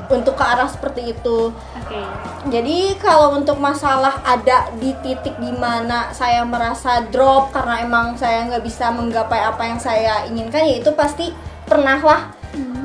untuk 0.08 0.40
ke 0.40 0.44
arah 0.44 0.72
seperti 0.72 1.12
itu 1.12 1.52
Oke. 1.52 2.00
jadi 2.48 2.96
kalau 2.96 3.36
untuk 3.36 3.60
masalah 3.60 4.24
ada 4.24 4.72
di 4.80 4.96
titik 5.04 5.36
di 5.36 5.52
mana 5.52 6.12
saya 6.16 6.48
merasa 6.48 7.04
drop 7.12 7.52
karena 7.52 7.84
emang 7.84 8.16
saya 8.16 8.48
nggak 8.48 8.64
bisa 8.64 8.88
menggapai 8.92 9.44
apa 9.44 9.64
yang 9.68 9.80
saya 9.80 10.24
inginkan 10.28 10.64
ya 10.64 10.80
itu 10.80 10.92
pasti 10.96 11.32
pernah 11.68 12.00
lah. 12.00 12.22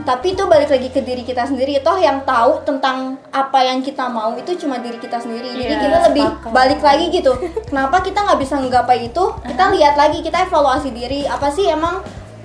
Tapi 0.02 0.34
itu 0.34 0.42
balik 0.50 0.66
lagi 0.66 0.90
ke 0.90 0.98
diri 0.98 1.22
kita 1.22 1.46
sendiri. 1.46 1.78
Toh 1.78 1.94
yang 1.94 2.26
tahu 2.26 2.66
tentang 2.66 3.22
apa 3.30 3.62
yang 3.62 3.78
kita 3.86 4.10
mau 4.10 4.34
itu 4.34 4.58
cuma 4.58 4.82
diri 4.82 4.98
kita 4.98 5.22
sendiri. 5.22 5.54
Jadi 5.54 5.62
Iya, 5.70 5.78
kita 5.78 5.98
lebih 6.10 6.26
sepakat. 6.26 6.50
balik 6.50 6.80
lagi 6.82 7.06
gitu. 7.14 7.32
Kenapa 7.70 8.02
kita 8.02 8.18
nggak 8.26 8.40
bisa 8.42 8.58
menggapai 8.58 9.06
itu? 9.06 9.24
Kita 9.46 9.70
lihat 9.70 9.94
lagi, 9.94 10.18
kita 10.18 10.50
evaluasi 10.50 10.90
diri. 10.90 11.22
Apa 11.30 11.54
sih 11.54 11.70
emang 11.70 12.02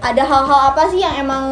ada 0.07 0.23
hal-hal 0.23 0.59
apa 0.71 0.87
sih 0.87 0.99
yang 0.99 1.15
emang 1.17 1.45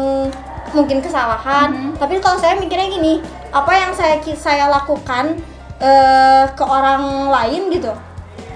mungkin 0.72 0.98
kesalahan? 1.00 1.92
Tapi 1.96 2.18
kalau 2.18 2.36
saya 2.36 2.56
mikirnya 2.56 2.88
gini, 2.88 3.20
apa 3.50 3.72
yang 3.72 3.92
saya 3.92 4.16
saya 4.34 4.68
lakukan 4.68 5.36
eh, 5.78 6.44
ke 6.52 6.64
orang 6.64 7.28
lain 7.28 7.68
gitu, 7.68 7.92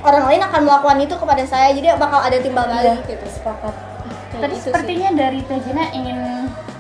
orang 0.00 0.24
lain 0.26 0.40
akan 0.40 0.60
melakukan 0.64 0.98
itu 1.00 1.14
kepada 1.14 1.44
saya. 1.44 1.68
Jadi 1.70 1.92
bakal 1.96 2.20
ada 2.20 2.38
timbal 2.40 2.64
balik 2.64 3.04
gitu. 3.04 3.24
sepakat 3.28 3.74
Kayak 4.30 4.40
Tadi 4.40 4.48
gitu 4.48 4.56
sih. 4.56 4.64
sepertinya 4.70 5.08
dari 5.12 5.40
Teh 5.42 5.58
Jena 5.60 5.84
ingin 5.90 6.18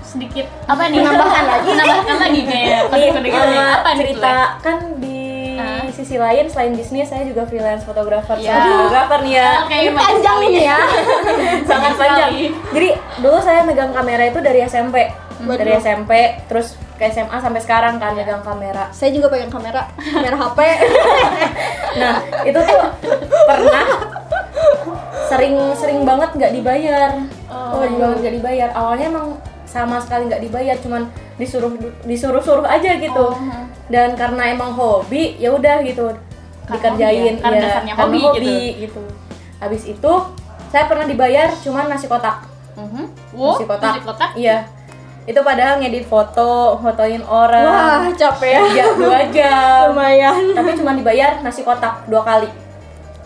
sedikit 0.02 0.46
apa 0.66 0.90
nih 0.90 0.98
Menambahkan 1.06 1.44
lagi. 1.46 1.68
menambahkan 1.70 2.16
lagi 2.18 2.40
kayak 2.42 2.80
kode-kode 2.90 3.28
eh, 3.30 3.46
ya. 3.54 3.66
apa 3.78 3.88
cerita 3.94 4.32
Teh? 4.34 4.46
kan 4.62 4.76
di 4.98 5.09
Ah. 5.60 5.84
sisi 5.92 6.16
lain 6.16 6.48
selain 6.48 6.72
bisnis 6.72 7.12
saya 7.12 7.28
juga 7.28 7.44
freelance 7.44 7.84
fotografer. 7.84 8.40
Ya. 8.40 8.56
sama 8.56 8.64
videografer 8.64 9.18
nih 9.26 9.34
ya. 9.36 9.50
Oke, 9.64 9.76
Ini 9.76 9.90
bagus 9.92 10.04
panjang 10.08 10.38
ini 10.48 10.62
ya. 10.64 10.78
sangat 11.68 11.92
panjang. 12.00 12.30
Jadi 12.72 12.88
dulu 13.20 13.38
saya 13.44 13.60
megang 13.62 13.92
kamera 13.92 14.24
itu 14.26 14.40
dari 14.40 14.60
SMP 14.64 14.96
dari 15.40 15.72
Waduh. 15.72 15.80
SMP 15.80 16.10
terus 16.46 16.76
ke 17.00 17.08
SMA 17.08 17.32
sampai 17.40 17.60
sekarang 17.64 17.96
kan 17.96 18.12
megang 18.12 18.44
kamera. 18.44 18.92
Saya 18.92 19.08
juga 19.12 19.32
pegang 19.32 19.48
kamera, 19.48 19.88
kamera 20.14 20.36
HP. 20.36 20.58
nah 22.00 22.14
itu 22.44 22.60
tuh 22.60 22.80
pernah 23.48 23.86
sering 25.32 25.56
sering 25.78 26.00
banget 26.04 26.30
nggak 26.36 26.52
dibayar. 26.52 27.10
Oh, 27.48 27.80
sering 27.80 27.96
banget 27.96 28.16
nggak 28.20 28.34
dibayar. 28.36 28.68
Awalnya 28.76 29.06
emang 29.08 29.26
sama 29.70 29.96
sekali 29.96 30.26
nggak 30.26 30.42
dibayar 30.42 30.74
cuman 30.76 31.06
disuruh 31.36 31.70
disuruh 32.02 32.42
suruh 32.42 32.66
aja 32.66 32.98
gitu 32.98 33.22
Oh, 33.22 33.32
hmm. 33.32 33.70
dan 33.86 34.12
karena 34.12 34.50
emang 34.50 34.74
hobi 34.74 35.38
ya 35.38 35.50
udah 35.50 35.78
gitu 35.80 36.10
Karena 36.66 36.74
dikerjain 36.90 37.34
hobi 37.36 37.54
ya? 37.54 37.62
Ya, 37.62 37.70
karena 37.86 37.94
hobi 37.96 38.18
hobi 38.20 38.58
gitu 38.82 39.02
habis 39.56 39.82
itu 39.84 40.12
saya 40.66 40.84
pernah 40.84 41.04
dibayar 41.04 41.54
cuman 41.56 41.86
nasi 41.86 42.06
kotak 42.06 42.50
Mhm. 42.72 43.04
Wow, 43.34 43.54
nasi 43.54 43.64
kotak 43.64 43.92
nasi 43.92 44.00
kotak. 44.02 44.30
iya 44.34 44.66
itu 45.22 45.36
padahal 45.38 45.78
ngedit 45.78 46.06
foto 46.06 46.74
fotoin 46.76 47.22
orang 47.22 47.62
Wah, 47.62 48.10
capek 48.10 48.72
ya. 48.72 48.86
dua 48.96 49.20
jam 49.28 49.84
Lumayan. 49.90 50.50
tapi 50.50 50.74
cuma 50.74 50.90
dibayar 50.92 51.38
nasi 51.40 51.60
kotak 51.60 52.02
dua 52.06 52.22
kali 52.22 52.48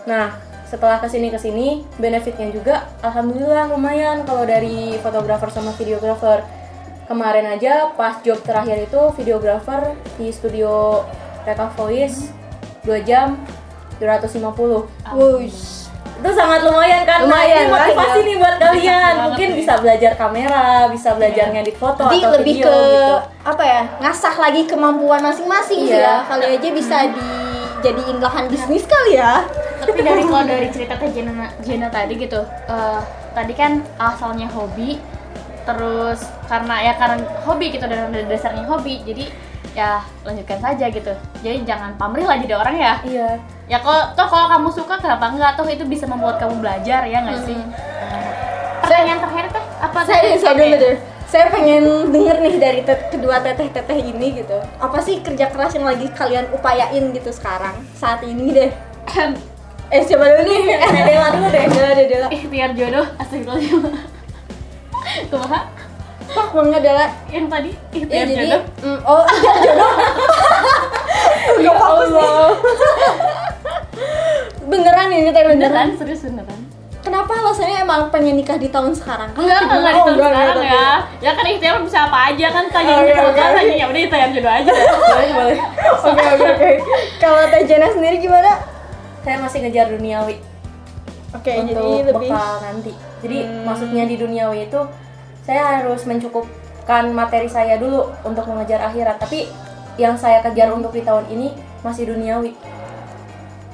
nah 0.05 0.29
setelah 0.65 0.97
ke 0.97 1.07
sini 1.07 1.29
ke 1.29 1.37
sini 1.37 1.67
benefitnya 1.95 2.49
juga 2.49 2.75
alhamdulillah 2.99 3.69
lumayan 3.69 4.21
kalau 4.23 4.43
dari 4.43 4.97
fotografer 4.97 5.49
sama 5.49 5.71
videografer 5.71 6.41
kemarin 7.05 7.45
aja 7.47 7.89
pas 7.91 8.17
job 8.19 8.41
terakhir 8.41 8.83
itu 8.83 9.01
videografer 9.15 9.93
di 10.15 10.29
studio 10.29 11.05
Reka 11.43 11.69
Voice 11.71 12.33
2 12.81 12.97
jam 13.01 13.37
250 13.99 15.13
Wush. 15.13 15.85
itu 16.15 16.29
sangat 16.31 16.63
lumayan 16.63 17.03
kan 17.03 17.21
Nah, 17.21 17.27
Lumayan, 17.27 17.61
ini 17.61 17.71
motivasi 17.71 17.95
banget. 18.09 18.23
nih 18.23 18.35
buat 18.35 18.55
kalian 18.57 19.13
mungkin 19.21 19.49
bisa 19.53 19.73
belajar 19.77 20.11
kamera 20.15 20.65
bisa 20.87 21.09
belajar 21.13 21.45
ngedit 21.49 21.75
foto 21.75 22.07
Jadi 22.07 22.17
atau 22.17 22.31
lebih 22.33 22.45
video 22.55 22.65
ke 22.65 22.73
gitu 22.73 23.05
apa 23.45 23.63
ya? 23.63 23.81
Ngasah 23.99 24.35
lagi 24.39 24.61
kemampuan 24.63 25.21
masing-masing 25.21 25.85
sih 25.85 25.93
Iya. 25.93 26.01
ya. 26.01 26.15
Kali 26.25 26.45
aja 26.51 26.69
bisa 26.71 26.97
dijadiin 27.79 28.17
lahan 28.23 28.45
bisnis 28.47 28.83
kali 28.87 29.19
ya. 29.19 29.43
tapi 29.75 30.01
dari 30.01 30.23
kalau 30.25 30.45
dari 30.47 30.67
cerita 30.71 30.97
Teh 30.97 31.11
Jena, 31.13 31.51
Jena 31.61 31.87
tadi 31.91 32.13
gitu 32.17 32.41
eh, 32.71 33.01
tadi 33.35 33.53
kan 33.53 33.83
asalnya 33.99 34.47
hobi 34.49 34.97
terus 35.65 36.25
karena 36.45 36.75
ya 36.81 36.93
karena 36.95 37.21
hobi 37.43 37.73
gitu 37.73 37.85
dan 37.89 38.13
dari 38.13 38.25
dasarnya 38.29 38.65
hobi 38.69 39.01
jadi 39.01 39.25
ya 39.75 39.99
lanjutkan 40.23 40.59
saja 40.63 40.85
gitu. 40.87 41.13
Jadi 41.43 41.67
jangan 41.67 41.99
pamrih 41.99 42.23
lah 42.23 42.39
jadi 42.39 42.55
orang 42.55 42.75
ya. 42.79 42.93
Iya. 43.03 43.29
Ya 43.67 43.77
kalau 43.83 44.15
toh 44.15 44.27
kalau 44.31 44.47
kamu 44.47 44.69
suka 44.71 44.95
kenapa 45.03 45.27
enggak? 45.29 45.59
Toh 45.59 45.67
itu 45.67 45.83
bisa 45.83 46.07
membuat 46.07 46.39
kamu 46.39 46.63
belajar 46.63 47.03
ya 47.05 47.19
nggak 47.21 47.39
sih? 47.43 47.59
Hmm. 47.59 48.23
pertanyaan 48.85 49.17
terakhir 49.17 49.45
teh? 49.49 49.65
Apa 49.81 49.97
Saya 50.05 50.37
saya 50.37 50.53
dulu 50.55 50.75
deh. 50.79 50.95
Saya 51.25 51.49
pengen 51.49 51.83
denger 52.09 52.37
nih 52.39 52.55
dari 52.55 52.81
tet- 52.81 53.09
kedua 53.09 53.39
teteh-teteh 53.39 53.97
ini 53.99 54.37
gitu. 54.37 54.55
Apa 54.77 54.99
sih 54.99 55.19
kerja 55.19 55.47
keras 55.47 55.73
yang 55.73 55.83
lagi 55.83 56.07
kalian 56.09 56.47
upayain 56.49 57.11
gitu 57.11 57.29
sekarang 57.29 57.75
saat 57.93 58.21
ini 58.21 58.51
deh? 58.51 58.71
Eh 59.87 60.01
coba 60.03 60.25
dulu 60.27 60.43
nih, 60.43 60.61
eh 60.75 61.03
Dela 61.03 61.27
dulu 61.29 61.47
deh, 61.47 61.63
Dela 61.67 61.89
deh 61.93 62.05
Dela. 62.07 62.27
ikhtiar 62.29 62.69
jodoh 62.71 63.05
astagfirullahaladzim 63.15 63.81
kumaha 65.29 65.59
Pak 66.25 66.47
bangga 66.51 66.79
Dela. 66.79 67.05
yang 67.29 67.45
tadi 67.45 67.71
Ya 67.71 67.95
ikhtiar 67.95 68.25
jadi, 68.25 68.35
jodoh 68.43 68.61
mm, 68.81 68.99
oh 69.03 69.23
iya 69.35 69.53
jodoh. 69.61 69.91
ya 71.55 71.71
Allah 71.71 72.49
Beneran 74.65 75.07
ini 75.09 75.29
teh 75.29 75.43
beneran. 75.43 75.69
beneran 75.71 75.89
serius 75.95 76.21
beneran 76.23 76.59
Kenapa 77.05 77.31
alasannya 77.31 77.77
emang 77.79 78.09
pengen 78.09 78.33
nikah 78.33 78.57
di 78.57 78.67
tahun 78.67 78.89
sekarang? 78.91 79.29
Kan 79.31 79.45
enggak 79.45 79.59
enggak 79.61 79.77
enggak 79.77 79.93
di 79.93 79.95
Oh, 79.95 80.03
tahun 80.03 80.15
enggak, 80.17 80.31
sekarang 80.31 80.57
enggak, 80.57 80.73
ya 80.73 80.89
ya 81.21 81.31
kan 81.31 81.45
ikhtiar 81.45 81.75
bisa 81.79 81.99
apa 82.03 82.17
aja 82.25 82.47
kan 82.49 82.65
tanya 82.67 82.93
Oke, 82.95 83.07
kita 83.07 83.21
oke. 83.23 83.41
tanya 83.53 83.75
ya 83.75 83.85
udah 83.85 84.01
ikhtiar 84.01 84.29
jodoh 84.31 84.51
aja 84.51 84.71
boleh 85.13 85.31
boleh 85.31 85.57
Oke 86.03 86.25
oke 86.27 86.47
oke. 86.51 86.71
Kalau 87.15 87.41
Teh 87.47 87.61
Jana 87.63 87.87
sendiri 87.87 88.17
gimana? 88.17 88.51
saya 89.21 89.37
masih 89.39 89.57
ngejar 89.59 89.89
duniawi 89.89 90.37
Oke, 91.31 91.51
untuk 91.55 91.73
jadi 91.73 91.93
lebih 92.05 92.29
bekal 92.29 92.53
nanti 92.59 92.93
jadi 93.19 93.37
Hmm. 93.41 93.63
maksudnya 93.63 94.03
di 94.05 94.15
duniawi 94.15 94.57
itu 94.63 94.81
saya 95.41 95.61
harus 95.77 96.01
mencukupkan 96.03 97.09
materi 97.11 97.45
saya 97.45 97.75
dulu 97.75 98.05
untuk 98.21 98.45
mengejar 98.45 98.81
akhirat 98.83 99.17
tapi 99.17 99.49
yang 99.95 100.13
saya 100.13 100.41
kejar 100.41 100.69
untuk 100.69 100.89
di 100.89 101.01
tahun 101.01 101.25
ini 101.27 101.53
masih 101.81 102.05
duniawi 102.07 102.53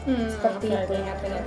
Hmm, 0.01 0.25
Seperti 0.25 0.65
oke, 0.67 0.81
itu. 0.81 0.93
ingat, 0.97 1.17
ingat. 1.21 1.45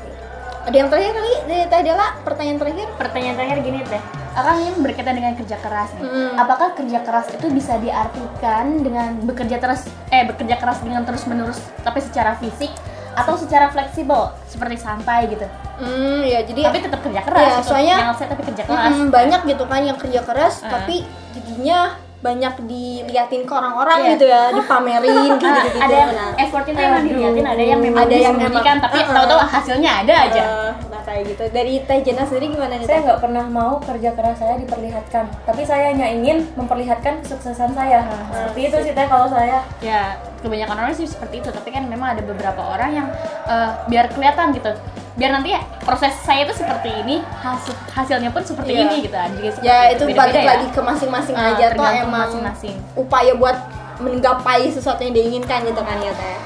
Ada 0.65 0.77
yang 0.77 0.89
terakhir 0.89 1.13
kali 1.13 1.33
dari 1.45 1.65
Teh 1.67 1.83
Dela? 1.83 2.07
Pertanyaan 2.21 2.59
terakhir? 2.59 2.89
pertanyaan 2.97 3.37
terakhir 3.37 3.59
gini 3.61 3.81
teh 3.85 4.03
akan 4.35 4.55
ini 4.59 4.71
berkaitan 4.81 5.15
dengan 5.15 5.33
kerja 5.35 5.57
keras 5.57 5.95
nih 5.95 6.03
Hmm. 6.03 6.35
apakah 6.35 6.75
kerja 6.75 6.99
keras 7.01 7.31
itu 7.31 7.47
bisa 7.49 7.79
diartikan 7.79 8.81
dengan 8.81 9.15
bekerja 9.21 9.57
terus 9.57 9.85
eh 10.09 10.25
bekerja 10.25 10.57
keras 10.57 10.81
dengan 10.81 11.05
terus 11.05 11.23
menerus 11.25 11.63
tapi 11.81 12.01
secara 12.01 12.35
fisik 12.35 12.75
atau 13.15 13.37
secara 13.37 13.71
fleksibel 13.71 14.35
seperti 14.45 14.75
santai 14.77 15.29
gitu 15.29 15.47
Hmm, 15.75 16.23
ya 16.23 16.43
jadi 16.43 16.61
tapi 16.65 16.79
tetap 16.81 17.01
kerja 17.01 17.21
keras 17.21 17.39
Iya, 17.41 17.55
gitu. 17.57 17.69
soalnya- 17.69 17.99
Jangan 18.01 18.17
saya 18.17 18.29
tapi 18.31 18.43
kerja 18.45 18.63
keras 18.65 18.91
mm, 18.93 19.07
banyak 19.09 19.41
gitu 19.45 19.65
kan 19.65 19.81
yang 19.85 19.99
kerja 20.01 20.21
keras 20.23 20.55
Ah. 20.61 20.71
tapi 20.73 20.97
jadinya 21.31 21.79
banyak 22.25 22.55
diliatin 22.65 23.45
ke 23.45 23.53
orang-orang 23.53 23.99
Iya. 24.01 24.11
gitu 24.11 24.25
ya, 24.27 24.43
dipamerin 24.51 25.13
gitu 25.29 25.45
Ah, 25.45 25.61
gitu. 25.61 25.79
ada 25.79 25.95
yang 25.95 26.11
Nah, 26.11 26.31
effortnya 26.35 26.73
tuh 26.73 26.85
emang 26.87 27.03
diliatin 27.05 27.45
ada 27.47 27.63
yang 27.63 27.81
memang 27.81 28.03
Ada 28.03 28.17
yang 28.19 28.35
memang- 28.35 28.81
tapi 28.81 28.99
Uh-uh. 28.99 29.13
tahu-tahu 29.13 29.41
hasilnya 29.47 29.91
ada 30.01 30.15
aja 30.25 30.43
eh, 30.43 30.71
nah 30.89 31.01
kayak 31.03 31.23
gitu. 31.27 31.43
Dari 31.51 31.75
Teh 31.83 32.01
Jana 32.01 32.25
sendiri 32.25 32.47
gimana 32.51 32.75
nih? 32.75 32.87
saya 32.87 33.01
nggak 33.05 33.21
pernah 33.21 33.45
mau 33.45 33.77
kerja 33.79 34.11
keras 34.11 34.37
saya 34.37 34.57
diperlihatkan 34.57 35.25
tapi 35.45 35.63
saya 35.63 35.93
hanya 35.93 36.07
ingin 36.09 36.49
memperlihatkan 36.55 37.21
kesuksesan 37.21 37.71
saya 37.71 38.01
seperti 38.31 38.61
itu 38.65 38.77
sih 38.81 38.93
teh 38.93 39.05
kalau 39.05 39.29
saya 39.29 39.61
ya 39.79 40.01
kebanyakan 40.41 40.77
orang 40.79 40.95
sih 40.95 41.05
seperti 41.05 41.39
itu 41.39 41.49
tapi 41.49 41.69
kan 41.69 41.85
memang 41.85 42.09
ada 42.11 42.23
beberapa 42.23 42.63
orang 42.65 42.91
yang 42.95 43.07
eh, 43.45 43.69
biar 43.87 44.09
kelihatan 44.09 44.49
gitu 44.51 44.73
biar 45.15 45.31
nanti 45.31 45.51
ya 45.51 45.63
proses 45.79 46.11
saya 46.19 46.43
itu 46.43 46.55
seperti 46.55 46.91
ini 46.97 47.23
hasil 47.39 47.71
hasilnya 47.89 48.31
pun 48.31 48.43
seperti 48.43 48.71
Iya. 48.73 48.83
ini 48.85 48.97
gitu 49.01 49.15
seperti 49.15 49.63
Ya 49.63 49.79
itu 49.89 50.03
beda-beda 50.03 50.19
balik 50.21 50.35
ya. 50.37 50.51
lagi 50.51 50.67
ke 50.69 50.81
masing-masing 50.81 51.35
Ah, 51.35 51.55
aja 51.55 51.67
tuh 51.71 51.87
emang 51.87 52.11
masing-masing. 52.27 52.77
upaya 52.95 53.33
buat 53.33 53.57
menggapai 53.97 54.67
sesuatu 54.69 55.01
yang 55.01 55.15
diinginkan 55.15 55.63
gitu 55.63 55.79
kan 55.79 55.99
ya 55.99 56.11
Teh. 56.13 56.39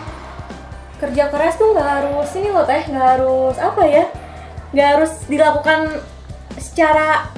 kerja 0.98 1.24
keras 1.26 1.54
tuh 1.54 1.72
nggak 1.72 1.88
harus 1.88 2.28
ini 2.35 2.48
loh 2.48 2.62
teh 2.62 2.83
nggak 2.85 3.07
harus 3.14 3.57
apa 3.57 3.83
ya 3.83 4.04
nggak 4.68 4.88
harus 4.90 5.12
dilakukan 5.24 5.81
secara 6.54 7.31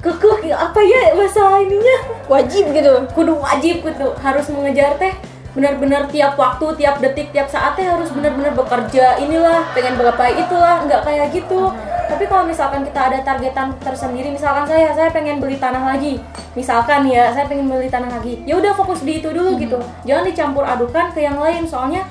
kekeh 0.00 0.50
apa 0.50 0.80
ya 0.80 1.12
bahasa 1.12 1.60
ininya 1.60 1.96
Wajib 2.26 2.72
gitu. 2.72 3.04
kudu 3.12 3.36
wajib 3.36 3.84
gitu 3.84 4.06
harus 4.16 4.48
mengejar 4.48 4.96
teh 4.96 5.12
benar-benar 5.50 6.06
tiap 6.06 6.38
waktu 6.38 6.66
tiap 6.78 7.02
detik 7.02 7.34
tiap 7.34 7.50
saat 7.50 7.74
teh 7.74 7.86
harus 7.86 8.10
benar-benar 8.14 8.54
bekerja. 8.54 9.18
Inilah 9.18 9.70
pengen 9.74 9.98
berapa 9.98 10.22
itulah 10.30 10.86
nggak 10.86 11.02
kayak 11.02 11.26
gitu. 11.34 11.74
Tapi 12.10 12.26
kalau 12.26 12.46
misalkan 12.46 12.82
kita 12.82 13.00
ada 13.10 13.18
targetan 13.22 13.74
tersendiri 13.78 14.34
misalkan 14.34 14.66
saya 14.66 14.90
saya 14.94 15.10
pengen 15.14 15.38
beli 15.38 15.58
tanah 15.58 15.94
lagi. 15.94 16.18
Misalkan 16.54 17.06
ya 17.06 17.30
saya 17.30 17.46
pengen 17.46 17.70
beli 17.70 17.90
tanah 17.90 18.10
lagi. 18.18 18.42
Ya 18.46 18.58
udah 18.58 18.74
fokus 18.74 19.02
di 19.02 19.22
itu 19.22 19.30
dulu 19.30 19.58
gitu. 19.58 19.78
Jangan 20.06 20.24
dicampur 20.26 20.62
adukan 20.66 21.14
ke 21.14 21.22
yang 21.22 21.38
lain 21.38 21.66
soalnya 21.66 22.06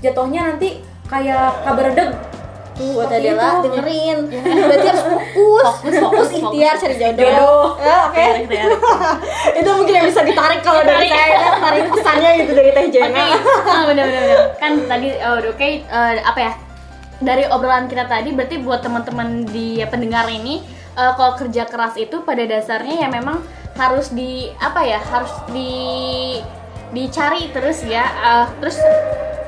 jatuhnya 0.00 0.54
nanti 0.54 0.84
kayak 1.08 1.64
kabar 1.64 1.90
deg 1.96 2.12
Tuh, 2.78 2.94
buat 2.94 3.10
Adela 3.10 3.58
dengerin. 3.58 4.18
Berarti 4.30 4.86
harus 4.86 5.04
fokus, 5.10 5.64
Fokus, 5.66 5.94
fokus, 5.98 6.28
ikhtiar 6.30 6.74
cari 6.78 6.94
jodoh. 6.94 7.74
Ya, 7.82 7.96
oke. 8.06 8.26
Ya. 8.46 8.64
itu 9.60 9.70
mungkin 9.74 9.94
yang 9.98 10.06
bisa 10.06 10.22
ditarik 10.22 10.62
kalau 10.62 10.86
dari 10.86 11.10
saya 11.10 11.58
tarik 11.58 11.90
pesannya 11.90 12.30
gitu 12.46 12.52
dari 12.54 12.70
Teh 12.70 12.86
Jena. 12.94 13.34
ah, 13.66 13.82
bener 13.90 14.04
bener 14.06 14.22
bener. 14.22 14.40
Kan 14.62 14.72
tadi 14.86 15.08
oh, 15.18 15.42
oke 15.42 15.68
eh, 15.82 16.12
apa 16.22 16.38
ya? 16.38 16.52
Dari 17.18 17.44
obrolan 17.50 17.90
kita 17.90 18.06
tadi 18.06 18.30
berarti 18.30 18.62
buat 18.62 18.78
teman-teman 18.78 19.42
di 19.50 19.82
ya, 19.82 19.90
pendengar 19.90 20.30
ini 20.30 20.62
eh, 20.94 21.12
kalau 21.18 21.34
kerja 21.34 21.66
keras 21.66 21.98
itu 21.98 22.22
pada 22.22 22.46
dasarnya 22.46 23.02
ya 23.02 23.08
memang 23.10 23.42
harus 23.74 24.14
di 24.14 24.54
apa 24.62 24.86
ya? 24.86 25.02
Harus 25.02 25.34
di 25.50 25.74
dicari 26.94 27.50
terus 27.50 27.82
ya. 27.82 28.06
Eh, 28.06 28.46
terus 28.62 28.78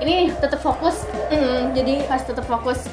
ini 0.03 0.35
tetap 0.35 0.59
fokus, 0.59 1.07
Mm, 1.31 1.77
jadi 1.79 2.11
harus 2.11 2.25
tetap 2.27 2.43
fokus. 2.51 2.91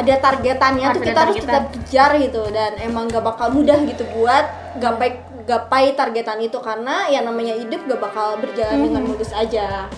Ada 0.00 0.14
targetannya 0.16 0.86
Harus 0.88 0.96
tuh 0.96 1.04
kita 1.04 1.20
harus 1.20 1.36
targetan. 1.36 1.52
tetap 1.52 1.64
kejar 1.76 2.10
gitu 2.18 2.42
dan 2.50 2.72
emang 2.80 3.04
gak 3.06 3.20
bakal 3.20 3.52
mudah 3.52 3.78
gitu 3.84 4.04
buat 4.16 4.44
gapai 4.76 5.10
gapai 5.44 5.92
targetan 5.92 6.38
itu 6.38 6.58
karena 6.58 7.06
ya 7.06 7.20
namanya 7.20 7.54
hidup 7.54 7.84
gak 7.84 8.00
bakal 8.00 8.38
berjalan 8.38 8.80
dengan 8.80 9.02
mulus 9.04 9.30
aja. 9.30 9.90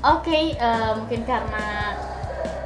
Oke, 0.00 0.56
eh, 0.56 0.90
mungkin 0.96 1.28
karena 1.28 1.92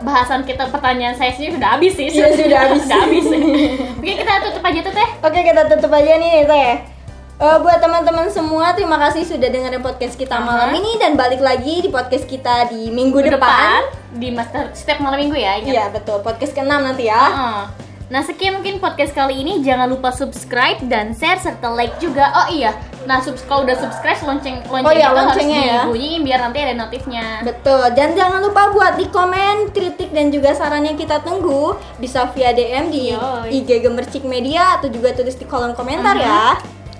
bahasan 0.00 0.44
kita 0.44 0.68
pertanyaan 0.68 1.16
saya 1.16 1.32
sendiri 1.32 1.56
sudah 1.56 1.70
habis 1.74 1.92
sih. 1.96 2.06
Iya, 2.06 2.30
sudah 2.30 2.60
habis. 2.62 2.82
sudah 2.86 3.00
habis. 3.00 3.24
Oke, 3.98 4.12
kita 4.14 4.32
tutup 4.44 4.62
aja 4.62 4.80
tuh 4.80 4.92
teh. 4.92 5.08
Oke 5.18 5.38
kita 5.40 5.62
tutup 5.66 5.90
aja 5.90 6.12
nih 6.14 6.44
Teh. 6.44 6.93
Eh, 7.34 7.58
buat 7.58 7.82
teman-teman 7.82 8.30
semua 8.30 8.70
terima 8.72 8.94
kasih 8.96 9.26
sudah 9.26 9.50
dengerin 9.50 9.82
podcast 9.82 10.14
kita 10.14 10.38
Aha. 10.38 10.46
malam 10.46 10.70
ini 10.72 10.94
dan 10.96 11.18
balik 11.18 11.42
lagi 11.42 11.82
di 11.82 11.90
podcast 11.90 12.24
kita 12.24 12.70
di 12.70 12.88
minggu 12.88 13.18
Minggu 13.18 13.34
depan. 13.34 13.90
di 14.14 14.30
master 14.30 14.70
setiap 14.70 15.02
malam 15.02 15.18
minggu 15.18 15.34
ya. 15.34 15.58
ingat. 15.58 15.66
Iya 15.68 15.84
betul 15.90 16.22
podcast 16.22 16.54
ke-6 16.54 16.70
nanti 16.70 17.04
ya. 17.04 17.18
Heeh. 17.20 17.60
Nah 18.06 18.22
sekian 18.22 18.54
mungkin 18.54 18.78
podcast 18.78 19.10
kali 19.10 19.42
ini 19.42 19.58
jangan 19.60 19.90
lupa 19.90 20.14
subscribe 20.14 20.78
dan 20.86 21.10
share 21.10 21.34
serta 21.36 21.66
like 21.68 21.98
juga. 21.98 22.30
Oh 22.38 22.46
iya, 22.46 22.70
nah 23.02 23.18
subs 23.18 23.42
kalau 23.42 23.66
udah 23.66 23.74
subscribe 23.74 24.22
lonceng 24.22 24.62
lonceng 24.64 24.86
Oh 24.86 24.94
iya, 24.94 25.10
itu 25.10 25.18
loncengnya 25.18 25.58
ya. 25.58 25.58
harus 25.58 25.80
dibunyiin 25.90 26.20
biar 26.22 26.38
nanti 26.38 26.58
ada 26.60 26.74
notifnya. 26.76 27.26
Betul, 27.42 27.84
dan 27.90 28.14
jangan 28.14 28.40
lupa 28.40 28.70
buat 28.70 28.94
di 28.94 29.10
komen, 29.10 29.74
kritik 29.74 30.14
dan 30.14 30.30
juga 30.30 30.54
sarannya 30.54 30.94
kita 30.94 31.18
tunggu 31.20 31.74
bisa 31.98 32.30
via 32.30 32.54
DM 32.54 32.84
di 32.88 33.10
Yoi. 33.10 33.50
IG 33.50 33.82
Gemercik 33.82 34.22
Media 34.22 34.78
atau 34.78 34.86
juga 34.86 35.10
tulis 35.10 35.34
di 35.34 35.42
kolom 35.42 35.74
komentar 35.74 36.14
ya. 36.14 36.54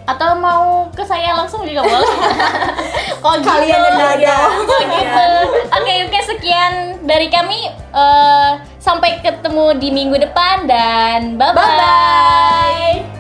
Atau 0.05 0.37
mau 0.37 0.93
ke 0.93 1.01
saya 1.05 1.33
langsung 1.33 1.65
juga 1.65 1.81
boleh. 1.81 2.13
Kok 3.25 3.41
gitu? 3.41 3.49
Kalian 3.49 3.81
yang 3.81 3.97
nanya. 3.97 4.37
Ya, 4.37 4.37
kok 4.53 4.83
gitu. 4.85 5.29
Oke, 5.81 5.93
oke 6.05 6.21
sekian 6.29 6.73
dari 7.09 7.33
kami. 7.33 7.73
Eh, 7.73 8.51
sampai 8.77 9.25
ketemu 9.25 9.81
di 9.81 9.89
minggu 9.89 10.21
depan 10.21 10.69
dan 10.69 11.41
bye 11.41 11.57
bye. 11.57 11.65
Bye-bye. 11.65 13.14